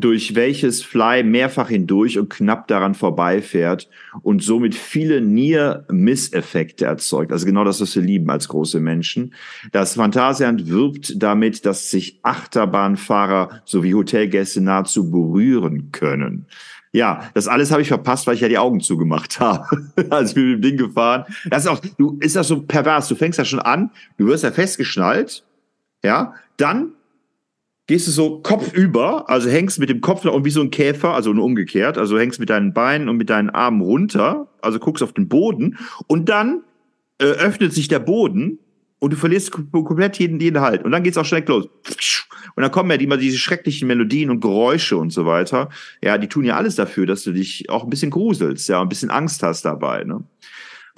[0.00, 3.88] durch welches Fly mehrfach hindurch und knapp daran vorbeifährt
[4.22, 7.32] und somit viele Near-Miss-Effekte erzeugt.
[7.32, 9.34] Also genau das, was wir lieben als große Menschen.
[9.72, 16.46] Das Phantasialand wirbt damit, dass sich Achterbahnfahrer sowie Hotelgäste nahezu berühren können.
[16.92, 19.64] Ja, das alles habe ich verpasst, weil ich ja die Augen zugemacht habe.
[19.96, 21.24] ich bin mit dem Ding gefahren.
[21.50, 23.08] Das ist auch, du, ist das so pervers.
[23.08, 25.44] Du fängst ja schon an, du wirst ja festgeschnallt.
[26.02, 26.92] Ja, dann
[27.88, 31.32] gehst du so kopfüber, also hängst mit dem Kopf und wie so ein Käfer, also
[31.32, 35.14] nur umgekehrt, also hängst mit deinen Beinen und mit deinen Armen runter, also guckst auf
[35.14, 36.62] den Boden und dann
[37.18, 38.58] äh, öffnet sich der Boden
[39.00, 40.84] und du verlierst komplett jeden, jeden Halt.
[40.84, 41.68] Und dann geht's auch schnell los.
[42.56, 45.68] Und dann kommen ja immer diese schrecklichen Melodien und Geräusche und so weiter.
[46.02, 48.88] Ja, die tun ja alles dafür, dass du dich auch ein bisschen gruselst, ja, ein
[48.88, 50.04] bisschen Angst hast dabei.
[50.04, 50.24] Ne?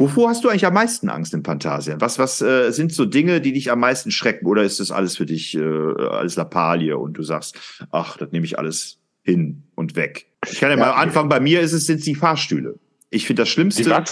[0.01, 2.01] Wovor hast du eigentlich am meisten Angst in Phantasien?
[2.01, 4.47] Was, was äh, sind so Dinge, die dich am meisten schrecken?
[4.47, 7.59] Oder ist das alles für dich äh, alles Lappalie und du sagst,
[7.93, 10.27] ach, das nehme ich alles hin und weg?
[10.51, 11.29] Ich kann ja, ja mal anfangen.
[11.29, 12.79] Bei mir ist es sind die Fahrstühle.
[13.11, 14.03] Ich finde das Schlimmste.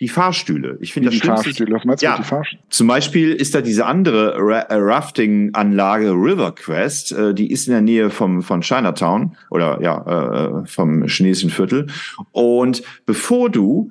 [0.00, 0.76] die Fahrstühle.
[0.80, 1.44] Ich finde das die Schlimmste.
[1.44, 1.76] Fahrstühle.
[1.76, 2.16] Was meinst du Ja.
[2.16, 2.62] die Fahrstühle?
[2.70, 7.74] Zum Beispiel ist da diese andere Ra äh, Rafting-Anlage River Quest, äh, die ist in
[7.74, 11.86] der Nähe vom, von Chinatown oder ja, äh, vom chinesischen Viertel.
[12.32, 13.90] Und bevor du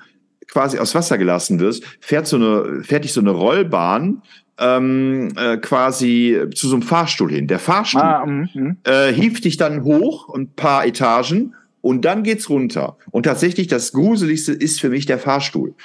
[0.58, 4.24] quasi aus Wasser gelassen wirst, fährt so eine, fährt dich so eine Rollbahn
[4.58, 7.46] ähm, äh, quasi zu so einem Fahrstuhl hin.
[7.46, 8.78] Der Fahrstuhl Ah, mhm, mhm.
[8.84, 12.98] äh, hieft dich dann hoch ein paar Etagen und dann geht's runter.
[13.12, 15.76] Und tatsächlich das Gruseligste ist für mich der Fahrstuhl.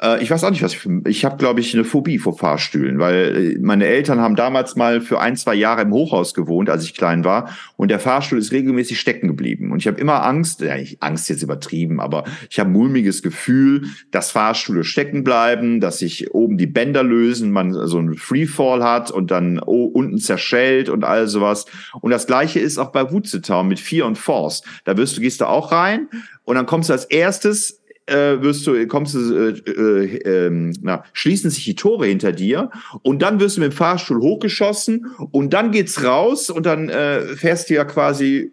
[0.00, 2.98] Äh, ich weiß auch nicht, was ich ich habe, glaube ich, eine Phobie vor Fahrstühlen,
[2.98, 6.84] weil äh, meine Eltern haben damals mal für ein, zwei Jahre im Hochhaus gewohnt, als
[6.84, 7.50] ich klein war.
[7.76, 9.72] Und der Fahrstuhl ist regelmäßig stecken geblieben.
[9.72, 13.84] Und ich habe immer Angst, ja, nicht Angst jetzt übertrieben, aber ich habe mulmiges Gefühl,
[14.10, 19.10] dass Fahrstühle stecken bleiben, dass sich oben die Bänder lösen, man so einen Freefall hat
[19.10, 21.66] und dann oh, unten zerschellt und all sowas.
[22.00, 24.62] Und das gleiche ist auch bei Wutzetown mit Fear und Force.
[24.84, 26.08] Da wirst du, gehst du auch rein
[26.44, 31.04] und dann kommst du als erstes äh, wirst du, kommst du, äh, äh, ähm, na,
[31.12, 32.70] schließen sich die Tore hinter dir
[33.02, 37.22] und dann wirst du mit dem Fahrstuhl hochgeschossen und dann geht's raus und dann äh,
[37.36, 38.52] fährst du ja quasi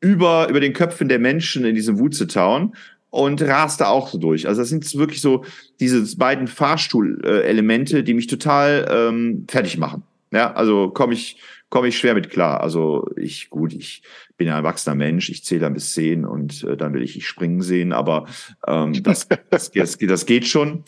[0.00, 2.74] über, über den Köpfen der Menschen in diesem Wutzetown
[3.10, 4.46] und rast da auch so durch.
[4.46, 5.44] Also das sind wirklich so
[5.80, 10.04] diese beiden Fahrstuhlelemente, die mich total ähm, fertig machen.
[10.32, 11.38] Ja, also komme ich,
[11.70, 12.60] komme ich schwer mit klar.
[12.60, 14.02] Also ich, gut, ich
[14.36, 17.26] bin ein erwachsener Mensch, ich zähle dann bis zehn und äh, dann will ich ich
[17.26, 18.26] springen sehen, aber
[18.66, 20.84] ähm, das, das, das, das geht schon.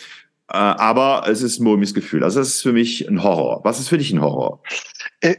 [0.48, 2.24] Äh, aber es ist ein mulmiges Gefühl.
[2.24, 3.60] Also das ist für mich ein Horror.
[3.64, 4.62] Was ist für dich ein Horror?
[5.20, 5.36] Äh,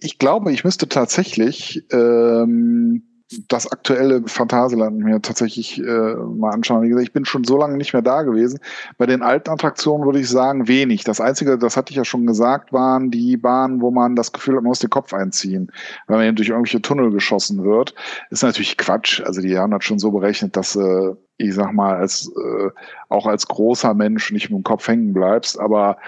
[0.00, 3.02] Ich glaube, ich müsste tatsächlich ähm,
[3.48, 6.82] das aktuelle Phantasialand mir tatsächlich äh, mal anschauen.
[6.82, 8.58] Wie gesagt, ich bin schon so lange nicht mehr da gewesen.
[8.96, 11.04] Bei den alten Attraktionen würde ich sagen, wenig.
[11.04, 14.56] Das Einzige, das hatte ich ja schon gesagt, waren die Bahnen, wo man das Gefühl
[14.56, 15.70] hat, man muss den Kopf einziehen,
[16.06, 17.94] weil man eben durch irgendwelche Tunnel geschossen wird.
[18.30, 19.20] Ist natürlich Quatsch.
[19.20, 22.70] Also die haben das schon so berechnet, dass äh, ich sag mal, als äh,
[23.08, 25.98] auch als großer Mensch nicht mit dem Kopf hängen bleibst, aber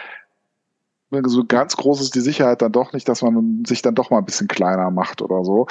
[1.25, 4.19] so ganz groß ist die Sicherheit dann doch nicht, dass man sich dann doch mal
[4.19, 5.67] ein bisschen kleiner macht oder so.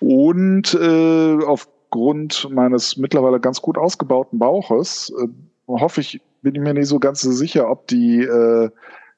[0.00, 5.28] Und äh, aufgrund meines mittlerweile ganz gut ausgebauten Bauches äh,
[5.66, 8.70] hoffe ich, bin ich mir nicht so ganz so sicher, ob die äh,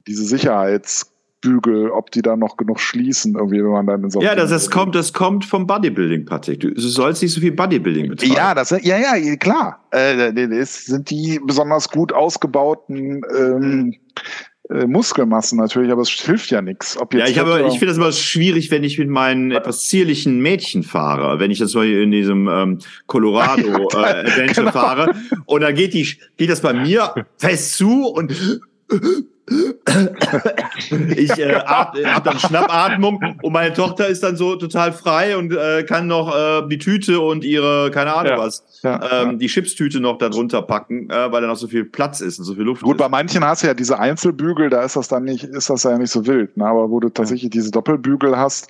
[0.07, 4.35] diese Sicherheitsbügel, ob die da noch genug schließen, irgendwie, wenn man dann in so Ja,
[4.35, 6.59] das, das kommt, das kommt vom Bodybuilding, Patrick.
[6.59, 8.33] Du, sollst nicht so viel Bodybuilding betreiben.
[8.33, 9.83] Ja, das, ja, ja, klar.
[9.91, 13.95] Äh, das sind die besonders gut ausgebauten ähm,
[14.69, 16.97] äh, Muskelmassen natürlich, aber es hilft ja nichts.
[17.13, 20.81] Ja, ich, habe, ich finde das immer schwierig, wenn ich mit meinen etwas zierlichen Mädchen
[20.81, 24.71] fahre, wenn ich das mal in diesem ähm, Colorado äh, Adventure genau.
[24.71, 28.33] fahre und dann geht die geht das bei mir fest zu und
[29.47, 35.53] ich äh, hab, hab dann Schnappatmung und meine Tochter ist dann so total frei und
[35.53, 39.33] äh, kann noch äh, die Tüte und ihre, keine Ahnung ja, was, ja, ähm, ja.
[39.33, 42.45] die Chipstüte noch da drunter packen, äh, weil da noch so viel Platz ist und
[42.45, 42.99] so viel Luft Gut, ist.
[42.99, 45.95] bei manchen hast du ja diese Einzelbügel, da ist das dann nicht, ist das ja
[45.97, 46.65] nicht so wild, ne?
[46.65, 48.67] aber wo du tatsächlich diese Doppelbügel hast,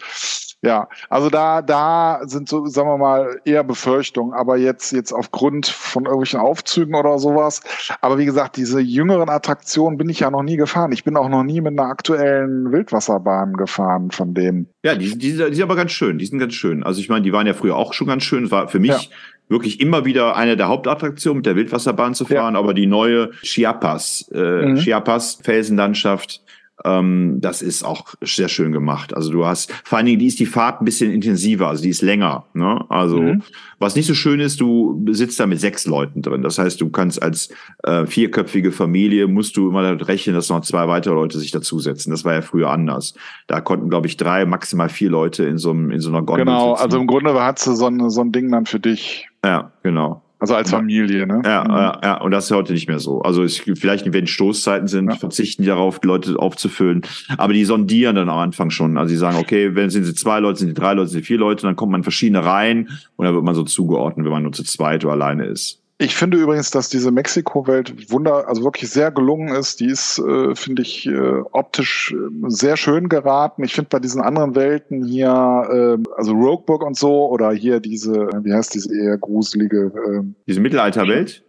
[0.66, 5.68] ja, also da, da sind so, sagen wir mal, eher Befürchtungen, aber jetzt, jetzt aufgrund
[5.68, 7.61] von irgendwelchen Aufzügen oder sowas.
[8.01, 10.91] Aber wie gesagt, diese jüngeren Attraktionen bin ich ja noch nie gefahren.
[10.91, 14.68] Ich bin auch noch nie mit einer aktuellen Wildwasserbahn gefahren von denen.
[14.84, 16.18] Ja, die, die, die sind aber ganz schön.
[16.18, 16.84] Die sind ganz schön.
[16.84, 18.45] Also ich meine, die waren ja früher auch schon ganz schön.
[18.45, 18.99] Es war für mich ja.
[19.47, 22.55] wirklich immer wieder eine der Hauptattraktionen, mit der Wildwasserbahn zu fahren.
[22.55, 22.59] Ja.
[22.59, 24.76] Aber die neue Chiapas, äh, mhm.
[24.78, 26.41] Chiapas Felsenlandschaft,
[26.86, 29.16] ähm, das ist auch sehr schön gemacht.
[29.16, 31.90] Also du hast, vor allen Dingen, die ist die Fahrt ein bisschen intensiver, also die
[31.90, 32.46] ist länger.
[32.54, 32.86] Ne?
[32.90, 33.42] Also mhm.
[33.80, 36.44] was nicht so schön ist, du sitzt da mit sechs Leuten drin.
[36.44, 37.50] Das heißt, du kannst als
[37.84, 42.12] äh, vierköpfige Familie, musst du immer damit rechnen, dass noch zwei weitere Leute sich dazusetzen.
[42.12, 43.16] Das war ja früher anders.
[43.48, 46.46] Da konnten, glaube ich, drei, maximal vier Leute in so, einem, in so einer Gondel
[46.46, 46.84] Genau, sitzen.
[46.84, 49.28] also im Grunde hat du so ein, so ein Ding dann für dich.
[49.44, 50.25] Ja, genau.
[50.40, 51.42] Also als Familie, ne?
[51.46, 51.70] Ja, mhm.
[51.72, 53.22] ja, ja, und das ist heute nicht mehr so.
[53.22, 55.16] Also es, vielleicht, wenn Stoßzeiten sind, ja.
[55.16, 57.04] verzichten die darauf, Leute aufzufüllen.
[57.38, 58.98] Aber die sondieren dann am Anfang schon.
[58.98, 61.26] Also sie sagen, okay, wenn sind sie zwei Leute, sind sie drei Leute, sind sie
[61.26, 64.34] vier Leute, dann kommt man in verschiedene Reihen und dann wird man so zugeordnet, wenn
[64.34, 65.82] man nur zu zweit oder alleine ist.
[65.98, 69.80] Ich finde übrigens, dass diese Mexiko-Welt wunder, also wirklich sehr gelungen ist.
[69.80, 73.64] Die ist, äh, finde ich, äh, optisch äh, sehr schön geraten.
[73.64, 78.28] Ich finde bei diesen anderen Welten hier, äh, also Rogueburg und so, oder hier diese,
[78.43, 79.93] wie heißt diese eher gruselige?
[79.96, 81.46] Äh, diese Mittelalterwelt?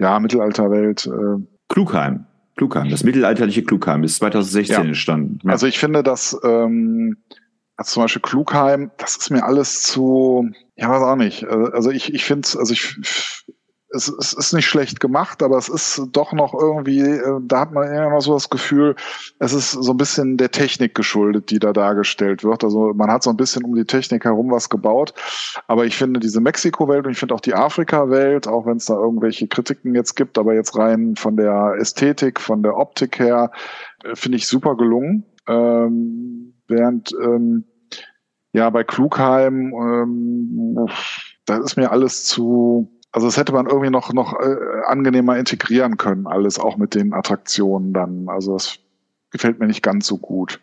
[0.00, 1.06] Ja, Mittelalterwelt.
[1.06, 2.26] Äh, Klugheim.
[2.56, 4.82] Klugheim, das mittelalterliche Klugheim ist 2016 ja.
[4.82, 5.38] entstanden.
[5.42, 5.50] Ja.
[5.50, 7.16] Also ich finde, dass ähm,
[7.76, 11.44] also zum Beispiel Klugheim, das ist mir alles zu, ja, weiß auch nicht.
[11.44, 12.96] Also ich, ich finde also ich
[13.94, 17.72] es, es ist nicht schlecht gemacht, aber es ist doch noch irgendwie, äh, da hat
[17.72, 18.96] man immer so das Gefühl,
[19.38, 22.64] es ist so ein bisschen der Technik geschuldet, die da dargestellt wird.
[22.64, 25.14] Also man hat so ein bisschen um die Technik herum was gebaut.
[25.68, 28.94] Aber ich finde diese Mexiko-Welt und ich finde auch die Afrika-Welt, auch wenn es da
[28.94, 33.50] irgendwelche Kritiken jetzt gibt, aber jetzt rein von der Ästhetik, von der Optik her,
[34.02, 35.24] äh, finde ich super gelungen.
[35.46, 37.64] Ähm, während ähm,
[38.52, 40.88] ja bei Klugheim, ähm,
[41.46, 44.56] da ist mir alles zu also das hätte man irgendwie noch, noch äh,
[44.86, 48.28] angenehmer integrieren können, alles auch mit den Attraktionen dann.
[48.28, 48.80] Also das
[49.30, 50.60] gefällt mir nicht ganz so gut.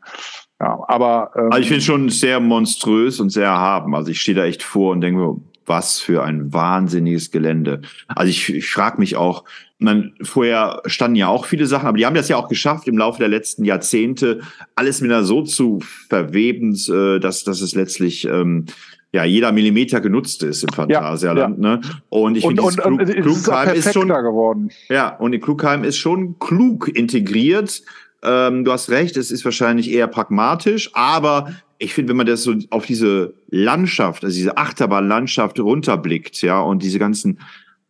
[0.60, 3.96] Ja, aber ähm, also ich finde schon sehr monströs und sehr erhaben.
[3.96, 7.84] Also ich stehe da echt vor und denke mir, was für ein wahnsinniges Gelände.
[8.10, 9.46] Also ich, ich frage mich auch,
[9.80, 12.98] man, vorher standen ja auch viele Sachen, aber die haben das ja auch geschafft, im
[12.98, 14.42] Laufe der letzten Jahrzehnte
[14.76, 15.80] alles wieder so zu
[16.10, 18.66] verweben, äh, dass, dass es letztlich ähm,
[19.14, 21.64] ja jeder Millimeter genutzt ist im Phantasialand.
[21.64, 21.76] Ja, ja.
[21.78, 21.82] Ne?
[22.10, 24.70] Und ich finde, Klug, Klugheim ist, ist schon geworden.
[24.90, 27.84] Ja, und in Klugheim ist schon klug integriert.
[28.24, 32.44] Ähm, du hast recht, es ist wahrscheinlich eher pragmatisch, aber ich finde, wenn man das
[32.44, 37.40] so auf diese Landschaft, also diese Achterbahnlandschaft runterblickt, ja, und diese ganzen,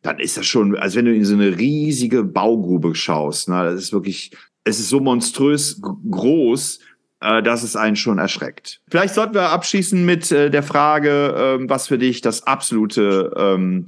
[0.02, 3.50] dann ist das schon, als wenn du in so eine riesige Baugrube schaust.
[3.50, 3.62] Ne?
[3.64, 4.32] Das ist wirklich,
[4.64, 6.80] es ist so monströs groß,
[7.22, 8.82] äh, dass es einen schon erschreckt.
[8.90, 13.86] Vielleicht sollten wir abschließen mit äh, der Frage, äh, was für dich das absolute ähm,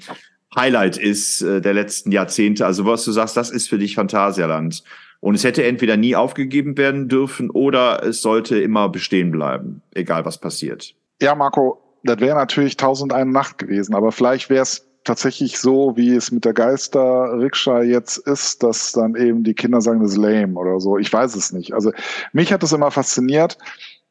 [0.56, 2.66] Highlight ist äh, der letzten Jahrzehnte.
[2.66, 4.84] Also was du sagst, das ist für dich Phantasialand.
[5.20, 10.26] Und es hätte entweder nie aufgegeben werden dürfen oder es sollte immer bestehen bleiben, egal
[10.26, 10.94] was passiert.
[11.22, 15.96] Ja, Marco, das wäre natürlich tausend eine Nacht gewesen, aber vielleicht wäre es tatsächlich so,
[15.96, 20.18] wie es mit der Geister-Rikscha jetzt ist, dass dann eben die Kinder sagen, das ist
[20.18, 20.98] lame oder so.
[20.98, 21.74] Ich weiß es nicht.
[21.74, 21.92] Also
[22.32, 23.58] mich hat das immer fasziniert.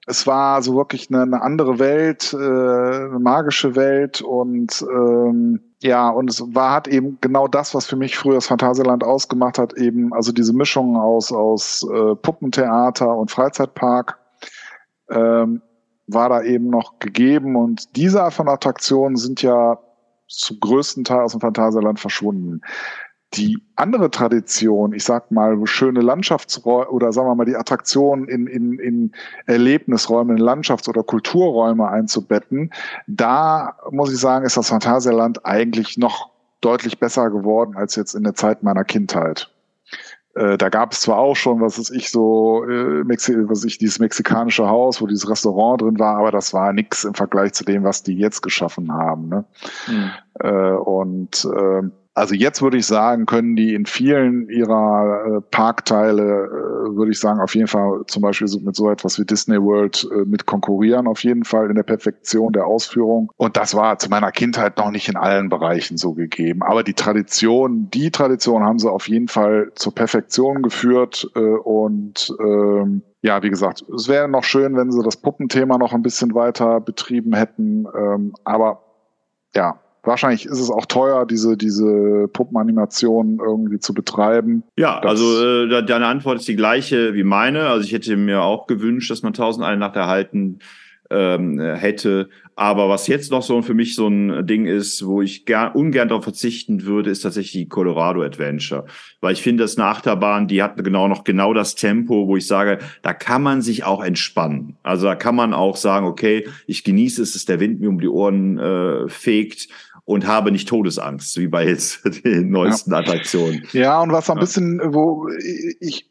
[0.06, 6.10] Es war so wirklich eine, eine andere Welt, äh, eine magische Welt und ähm, ja,
[6.10, 9.74] und es war hat eben genau das, was für mich früher das Phantasialand ausgemacht hat,
[9.74, 14.18] eben also diese Mischung aus aus äh, Puppentheater und Freizeitpark.
[15.08, 15.62] Ähm,
[16.08, 19.78] war da eben noch gegeben und diese Art von Attraktionen sind ja
[20.28, 22.60] zum größten Teil aus dem Phantasialand verschwunden.
[23.34, 28.46] Die andere Tradition, ich sag mal, schöne Landschaftsräume oder sagen wir mal die Attraktionen in,
[28.46, 29.12] in, in
[29.46, 32.70] Erlebnisräume, in Landschafts- oder Kulturräume einzubetten,
[33.06, 38.22] da muss ich sagen, ist das Phantasialand eigentlich noch deutlich besser geworden als jetzt in
[38.22, 39.51] der Zeit meiner Kindheit.
[40.34, 43.78] Äh, da gab es zwar auch schon, was ist ich so, äh, Mexi was ich
[43.78, 47.64] dieses mexikanische Haus, wo dieses Restaurant drin war, aber das war nix im Vergleich zu
[47.64, 49.28] dem, was die jetzt geschaffen haben.
[49.28, 49.44] Ne?
[49.88, 50.10] Mhm.
[50.40, 51.82] Äh, und äh,
[52.14, 57.18] also jetzt würde ich sagen, können die in vielen ihrer äh, Parkteile, äh, würde ich
[57.18, 61.06] sagen, auf jeden Fall zum Beispiel mit so etwas wie Disney World äh, mit konkurrieren,
[61.06, 63.30] auf jeden Fall in der Perfektion der Ausführung.
[63.36, 66.62] Und das war zu meiner Kindheit noch nicht in allen Bereichen so gegeben.
[66.62, 72.34] Aber die Tradition, die Tradition haben sie auf jeden Fall zur Perfektion geführt äh, und
[72.40, 76.34] ähm, ja, wie gesagt, es wäre noch schön, wenn sie das Puppenthema noch ein bisschen
[76.34, 77.86] weiter betrieben hätten.
[77.96, 78.82] Ähm, aber
[79.54, 84.64] ja, Wahrscheinlich ist es auch teuer, diese, diese Puppenanimation irgendwie zu betreiben.
[84.76, 87.68] Ja, das also äh, deine Antwort ist die gleiche wie meine.
[87.68, 90.58] Also ich hätte mir auch gewünscht, dass man 1001 Nacht erhalten
[91.12, 92.28] ähm, hätte.
[92.56, 96.08] Aber was jetzt noch so für mich so ein Ding ist, wo ich gern, ungern
[96.08, 98.84] darauf verzichten würde, ist tatsächlich die Colorado Adventure.
[99.20, 102.46] Weil ich finde, das eine Achterbahn, die hat genau noch genau das Tempo, wo ich
[102.46, 104.76] sage, da kann man sich auch entspannen.
[104.82, 108.00] Also da kann man auch sagen, okay, ich genieße es, dass der Wind mir um
[108.00, 109.68] die Ohren äh, fegt
[110.04, 112.98] und habe nicht Todesangst, wie bei jetzt den neuesten ja.
[112.98, 113.66] Attraktionen.
[113.72, 115.28] Ja, und was so ein bisschen, wo
[115.80, 116.08] ich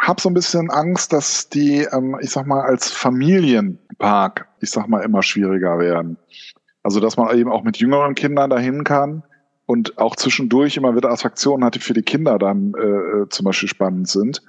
[0.00, 4.88] habe so ein bisschen Angst, dass die, ähm, ich sag mal, als Familienpark, ich sag
[4.88, 6.16] mal, immer schwieriger werden.
[6.82, 9.24] Also, dass man eben auch mit jüngeren Kindern dahin kann
[9.66, 13.44] und auch zwischendurch immer wieder Attraktionen hat, die für die Kinder dann äh, äh zum
[13.44, 14.42] Beispiel spannend sind.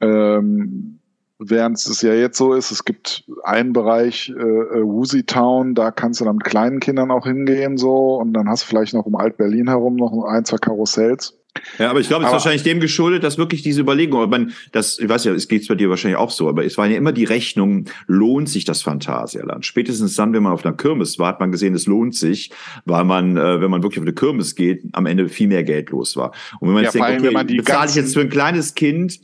[0.00, 1.00] Ähm,
[1.38, 5.90] Während es ja jetzt so ist, es gibt einen Bereich, äh, äh, Woozy Town, da
[5.90, 9.04] kannst du dann mit kleinen Kindern auch hingehen so und dann hast du vielleicht noch
[9.04, 11.34] um Alt-Berlin herum noch ein, zwei Karussells.
[11.78, 14.52] Ja, aber ich glaube, es ist wahrscheinlich dem geschuldet, dass wirklich diese Überlegung, aber man,
[14.72, 16.96] das, ich weiß ja, es geht bei dir wahrscheinlich auch so, aber es war ja
[16.96, 19.64] immer die Rechnung, lohnt sich das Phantasialand?
[19.64, 22.50] Spätestens dann, wenn man auf einer Kirmes war, hat man gesehen, es lohnt sich,
[22.84, 25.90] weil man, äh, wenn man wirklich auf eine Kirmes geht, am Ende viel mehr Geld
[25.90, 26.32] los war.
[26.58, 29.20] Und wenn man ja, jetzt denkt, okay, bezahle ich jetzt für ein kleines Kind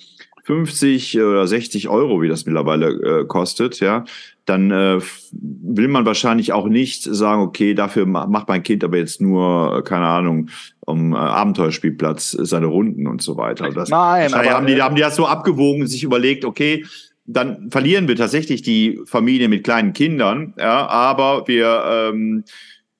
[0.51, 4.05] 50 oder 60 Euro, wie das mittlerweile äh, kostet, ja,
[4.47, 4.99] dann äh,
[5.31, 9.83] will man wahrscheinlich auch nicht sagen, okay, dafür macht mein Kind aber jetzt nur, äh,
[9.83, 13.71] keine Ahnung, um äh, Abenteuerspielplatz seine Runden und so weiter.
[13.71, 16.85] Das, Nein, aber haben die, haben die das so abgewogen, sich überlegt, okay,
[17.27, 22.51] dann verlieren wir tatsächlich die Familie mit kleinen Kindern, ja, aber wir ähm, äh,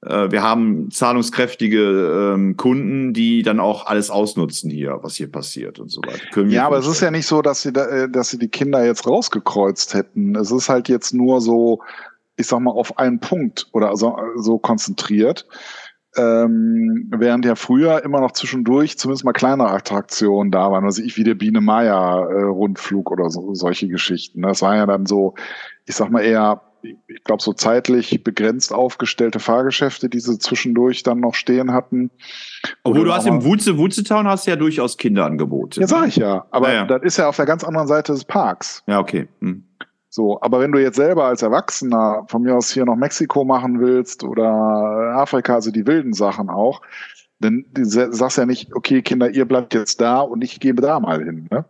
[0.03, 5.91] wir haben zahlungskräftige ähm, Kunden, die dann auch alles ausnutzen hier, was hier passiert und
[5.91, 6.47] so weiter.
[6.47, 8.83] Ja, aber es ist ja nicht so, dass sie, da, äh, dass sie die Kinder
[8.83, 10.37] jetzt rausgekreuzt hätten.
[10.37, 11.83] Es ist halt jetzt nur so,
[12.37, 15.47] ich sag mal, auf einen Punkt oder so, so konzentriert.
[16.17, 21.17] Ähm, während ja früher immer noch zwischendurch zumindest mal kleinere Attraktionen da waren, also ich
[21.17, 24.43] wie der Biene Meier äh, Rundflug oder so, solche Geschichten.
[24.43, 25.35] Das war ja dann so,
[25.85, 31.21] ich sag mal eher ich glaube, so zeitlich begrenzt aufgestellte Fahrgeschäfte, die sie zwischendurch dann
[31.21, 32.11] noch stehen hatten.
[32.83, 35.81] Obwohl du hast im Wutze, Wutzetown hast ja durchaus Kinderangebote.
[35.81, 36.47] Ja, sag ich ja.
[36.51, 36.85] Aber ja, ja.
[36.87, 38.83] das ist ja auf der ganz anderen Seite des Parks.
[38.87, 39.29] Ja, okay.
[39.41, 39.65] Hm.
[40.13, 43.81] So, aber wenn du jetzt selber als Erwachsener von mir aus hier noch Mexiko machen
[43.81, 46.83] willst oder Afrika, also die wilden Sachen auch,
[47.41, 51.01] dann sagst du ja nicht, okay, Kinder, ihr bleibt jetzt da und ich gehe da
[51.01, 51.49] mal hin.
[51.51, 51.65] Ne?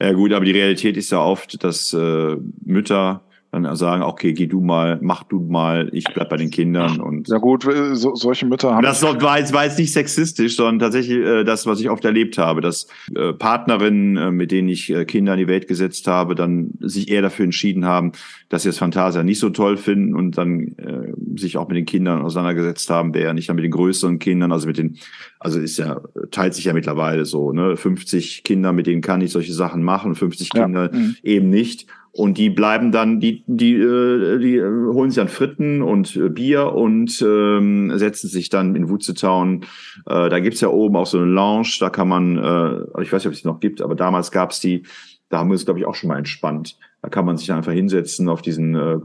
[0.00, 4.46] Ja gut, aber die Realität ist ja oft, dass äh, Mütter dann sagen, okay, geh
[4.46, 7.28] du mal, mach du mal, ich bleib bei den Kindern und.
[7.28, 8.82] Ja gut, äh, so, solche Mütter haben.
[8.82, 12.36] Das war jetzt, war jetzt nicht sexistisch, sondern tatsächlich äh, das, was ich oft erlebt
[12.36, 16.34] habe, dass äh, Partnerinnen, äh, mit denen ich äh, Kinder in die Welt gesetzt habe,
[16.34, 18.12] dann sich eher dafür entschieden haben,
[18.50, 21.86] dass sie das Fantasia nicht so toll finden und dann äh, sich auch mit den
[21.86, 24.98] Kindern auseinandergesetzt haben, wer nicht dann mit den größeren Kindern, also mit den,
[25.40, 29.32] also ist ja, teilt sich ja mittlerweile so, ne, 50 Kinder, mit denen kann ich
[29.32, 30.98] solche Sachen machen, 50 Kinder ja.
[30.98, 31.16] Mhm.
[31.22, 31.86] eben nicht.
[32.12, 36.28] Und die bleiben dann, die, die, äh, die äh, holen sich dann Fritten und äh,
[36.28, 39.62] Bier und ähm, setzen sich dann in Wutzetown.
[40.06, 43.22] Äh, da gibt's ja oben auch so eine Lounge, da kann man, äh, ich weiß
[43.22, 44.84] nicht, ob es die noch gibt, aber damals gab's die,
[45.28, 46.78] da haben wir uns, glaube ich, auch schon mal entspannt.
[47.02, 48.98] Da kann man sich einfach hinsetzen auf diesen äh,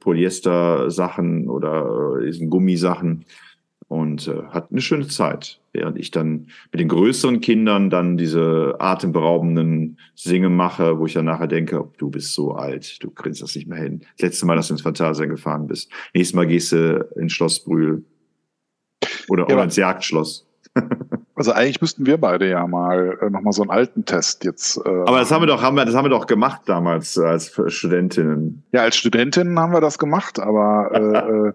[0.00, 3.24] Polyester-Sachen oder äh, diesen Gummisachen
[3.88, 8.76] und äh, hat eine schöne Zeit, während ich dann mit den größeren Kindern dann diese
[8.78, 13.42] atemberaubenden Singe mache, wo ich dann nachher denke, oh, du bist so alt, du kriegst
[13.42, 14.00] das nicht mehr hin.
[14.18, 15.90] Das letzte Mal, dass du ins Phantasialand gefahren bist.
[16.14, 18.04] Nächstes Mal gehst du ins Schloss Brühl
[19.28, 20.46] oder, ja, oder ins Jagdschloss.
[21.38, 24.76] Also eigentlich müssten wir beide ja mal äh, nochmal so einen alten Test jetzt.
[24.78, 27.24] Äh, Aber das haben wir doch, haben wir, das haben wir doch gemacht damals äh,
[27.24, 28.64] als Studentinnen.
[28.72, 31.54] Ja, als Studentinnen haben wir das gemacht, aber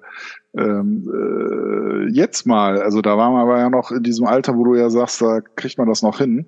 [0.56, 4.56] äh, äh, äh, jetzt mal, also da waren wir aber ja noch in diesem Alter,
[4.56, 6.46] wo du ja sagst, da kriegt man das noch hin.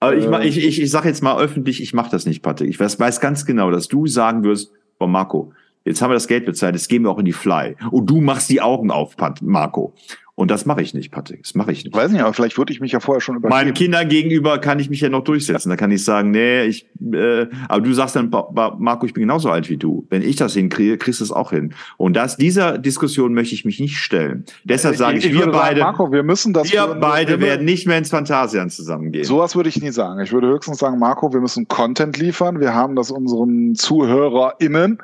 [0.00, 2.70] Aber ich, äh, ich, ich, ich sage jetzt mal öffentlich, ich mache das nicht, Patrick.
[2.70, 5.52] Ich weiß, weiß ganz genau, dass du sagen wirst, oh Marco,
[5.84, 7.76] jetzt haben wir das Geld bezahlt, jetzt gehen wir auch in die Fly.
[7.90, 9.94] Und du machst die Augen auf, Marco.
[10.36, 11.44] Und das mache ich nicht, Patrick.
[11.44, 11.96] Das mache ich nicht.
[11.96, 13.48] Weiß nicht, aber vielleicht würde ich mich ja vorher schon über.
[13.48, 15.70] Meinen Kindern gegenüber kann ich mich ja noch durchsetzen.
[15.70, 16.86] Da kann ich sagen, nee, ich.
[17.10, 20.06] Äh, aber du sagst dann, Marco, ich bin genauso alt wie du.
[20.10, 21.72] Wenn ich das hinkriege, kriegst du es auch hin.
[21.96, 24.44] Und das dieser Diskussion möchte ich mich nicht stellen.
[24.64, 25.80] Deshalb sage ich, ich, wir beide.
[25.80, 26.70] Sagen, Marco, wir müssen das.
[26.70, 29.24] Wir beide werden nicht mehr ins Phantasian zusammengehen.
[29.24, 30.20] Sowas würde ich nie sagen.
[30.20, 32.60] Ich würde höchstens sagen, Marco, wir müssen Content liefern.
[32.60, 34.98] Wir haben das unseren ZuhörerInnen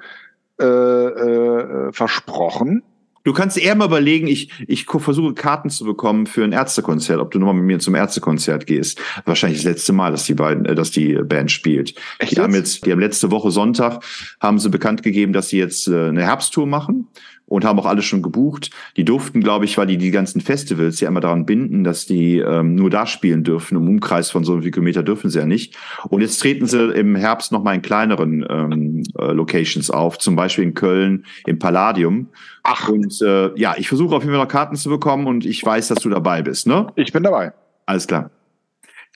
[0.61, 2.83] äh, äh, versprochen.
[3.24, 7.30] Du kannst eher mal überlegen, ich, ich versuche Karten zu bekommen für ein Ärztekonzert, ob
[7.30, 9.00] du nochmal mit mir zum Ärztekonzert gehst.
[9.24, 11.94] Wahrscheinlich das letzte Mal, dass die beiden, äh, dass die Band spielt.
[12.18, 14.02] Echt die haben jetzt, die haben letzte Woche Sonntag
[14.40, 17.08] haben sie bekannt gegeben, dass sie jetzt äh, eine Herbsttour machen
[17.53, 18.70] und haben auch alles schon gebucht.
[18.96, 22.38] Die durften, glaube ich, weil die die ganzen Festivals ja immer daran binden, dass die
[22.38, 23.76] ähm, nur da spielen dürfen.
[23.76, 25.76] Im Umkreis von so einem Kilometer dürfen sie ja nicht.
[26.09, 30.34] Und jetzt treten sie im Herbst noch mal in kleineren ähm, äh, Locations auf, zum
[30.34, 32.28] Beispiel in Köln im Palladium.
[32.62, 32.88] Ach.
[32.88, 35.88] Und äh, ja, ich versuche auf jeden Fall noch Karten zu bekommen und ich weiß,
[35.88, 36.86] dass du dabei bist, ne?
[36.96, 37.53] Ich bin dabei.
[37.84, 38.30] Alles klar.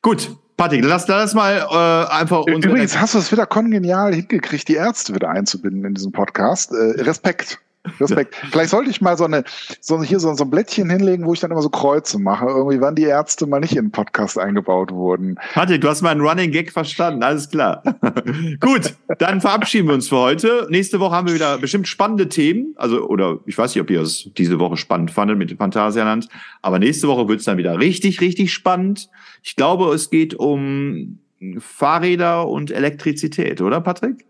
[0.02, 4.68] Gut, Patrick, lass, lass mal äh, einfach unsere Übrigens hast du es wieder kongenial hingekriegt,
[4.68, 6.72] die Ärzte wieder einzubinden in diesem Podcast.
[6.72, 7.60] Äh, Respekt.
[8.00, 8.34] Respekt.
[8.50, 9.44] Vielleicht sollte ich mal so eine,
[9.80, 12.46] so hier so, so ein Blättchen hinlegen, wo ich dann immer so Kreuze mache.
[12.46, 15.36] Irgendwie, wann die Ärzte mal nicht in den Podcast eingebaut wurden.
[15.54, 17.22] Patrick, du hast meinen Running Gag verstanden.
[17.22, 17.82] Alles klar.
[18.60, 20.66] Gut, dann verabschieden wir uns für heute.
[20.70, 22.74] Nächste Woche haben wir wieder bestimmt spannende Themen.
[22.76, 26.28] Also, oder ich weiß nicht, ob ihr es diese Woche spannend fandet mit dem Phantasialand.
[26.62, 29.08] Aber nächste Woche wird es dann wieder richtig, richtig spannend.
[29.42, 31.18] Ich glaube, es geht um
[31.58, 34.24] Fahrräder und Elektrizität, oder Patrick?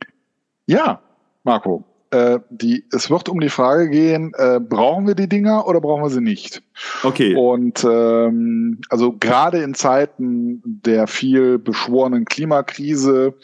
[0.66, 1.00] Ja,
[1.44, 1.84] Marco
[2.16, 6.02] äh, die, es wird um die Frage gehen, äh, brauchen wir die Dinger oder brauchen
[6.02, 6.62] wir sie nicht?
[7.02, 7.34] Okay.
[7.34, 13.34] Und ähm, also gerade in Zeiten der viel beschworenen Klimakrise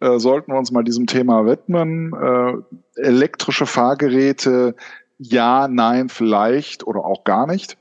[0.00, 2.12] äh, sollten wir uns mal diesem Thema widmen.
[2.12, 4.74] Äh, elektrische Fahrgeräte,
[5.18, 7.78] ja, nein, vielleicht oder auch gar nicht.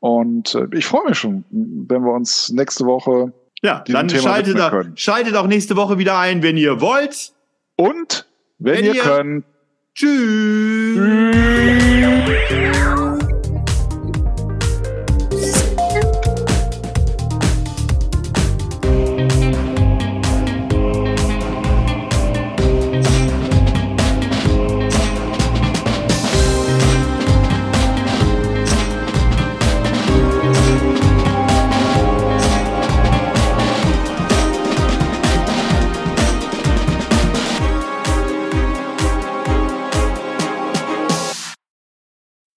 [0.00, 3.32] Und äh, ich freue mich schon, wenn wir uns nächste Woche.
[3.62, 7.32] Ja, dann Thema schaltet, auch, schaltet auch nächste Woche wieder ein, wenn ihr wollt.
[7.76, 8.26] Und
[8.58, 9.44] wenn, wenn ihr, ihr könnt.
[9.96, 10.98] Tschüss.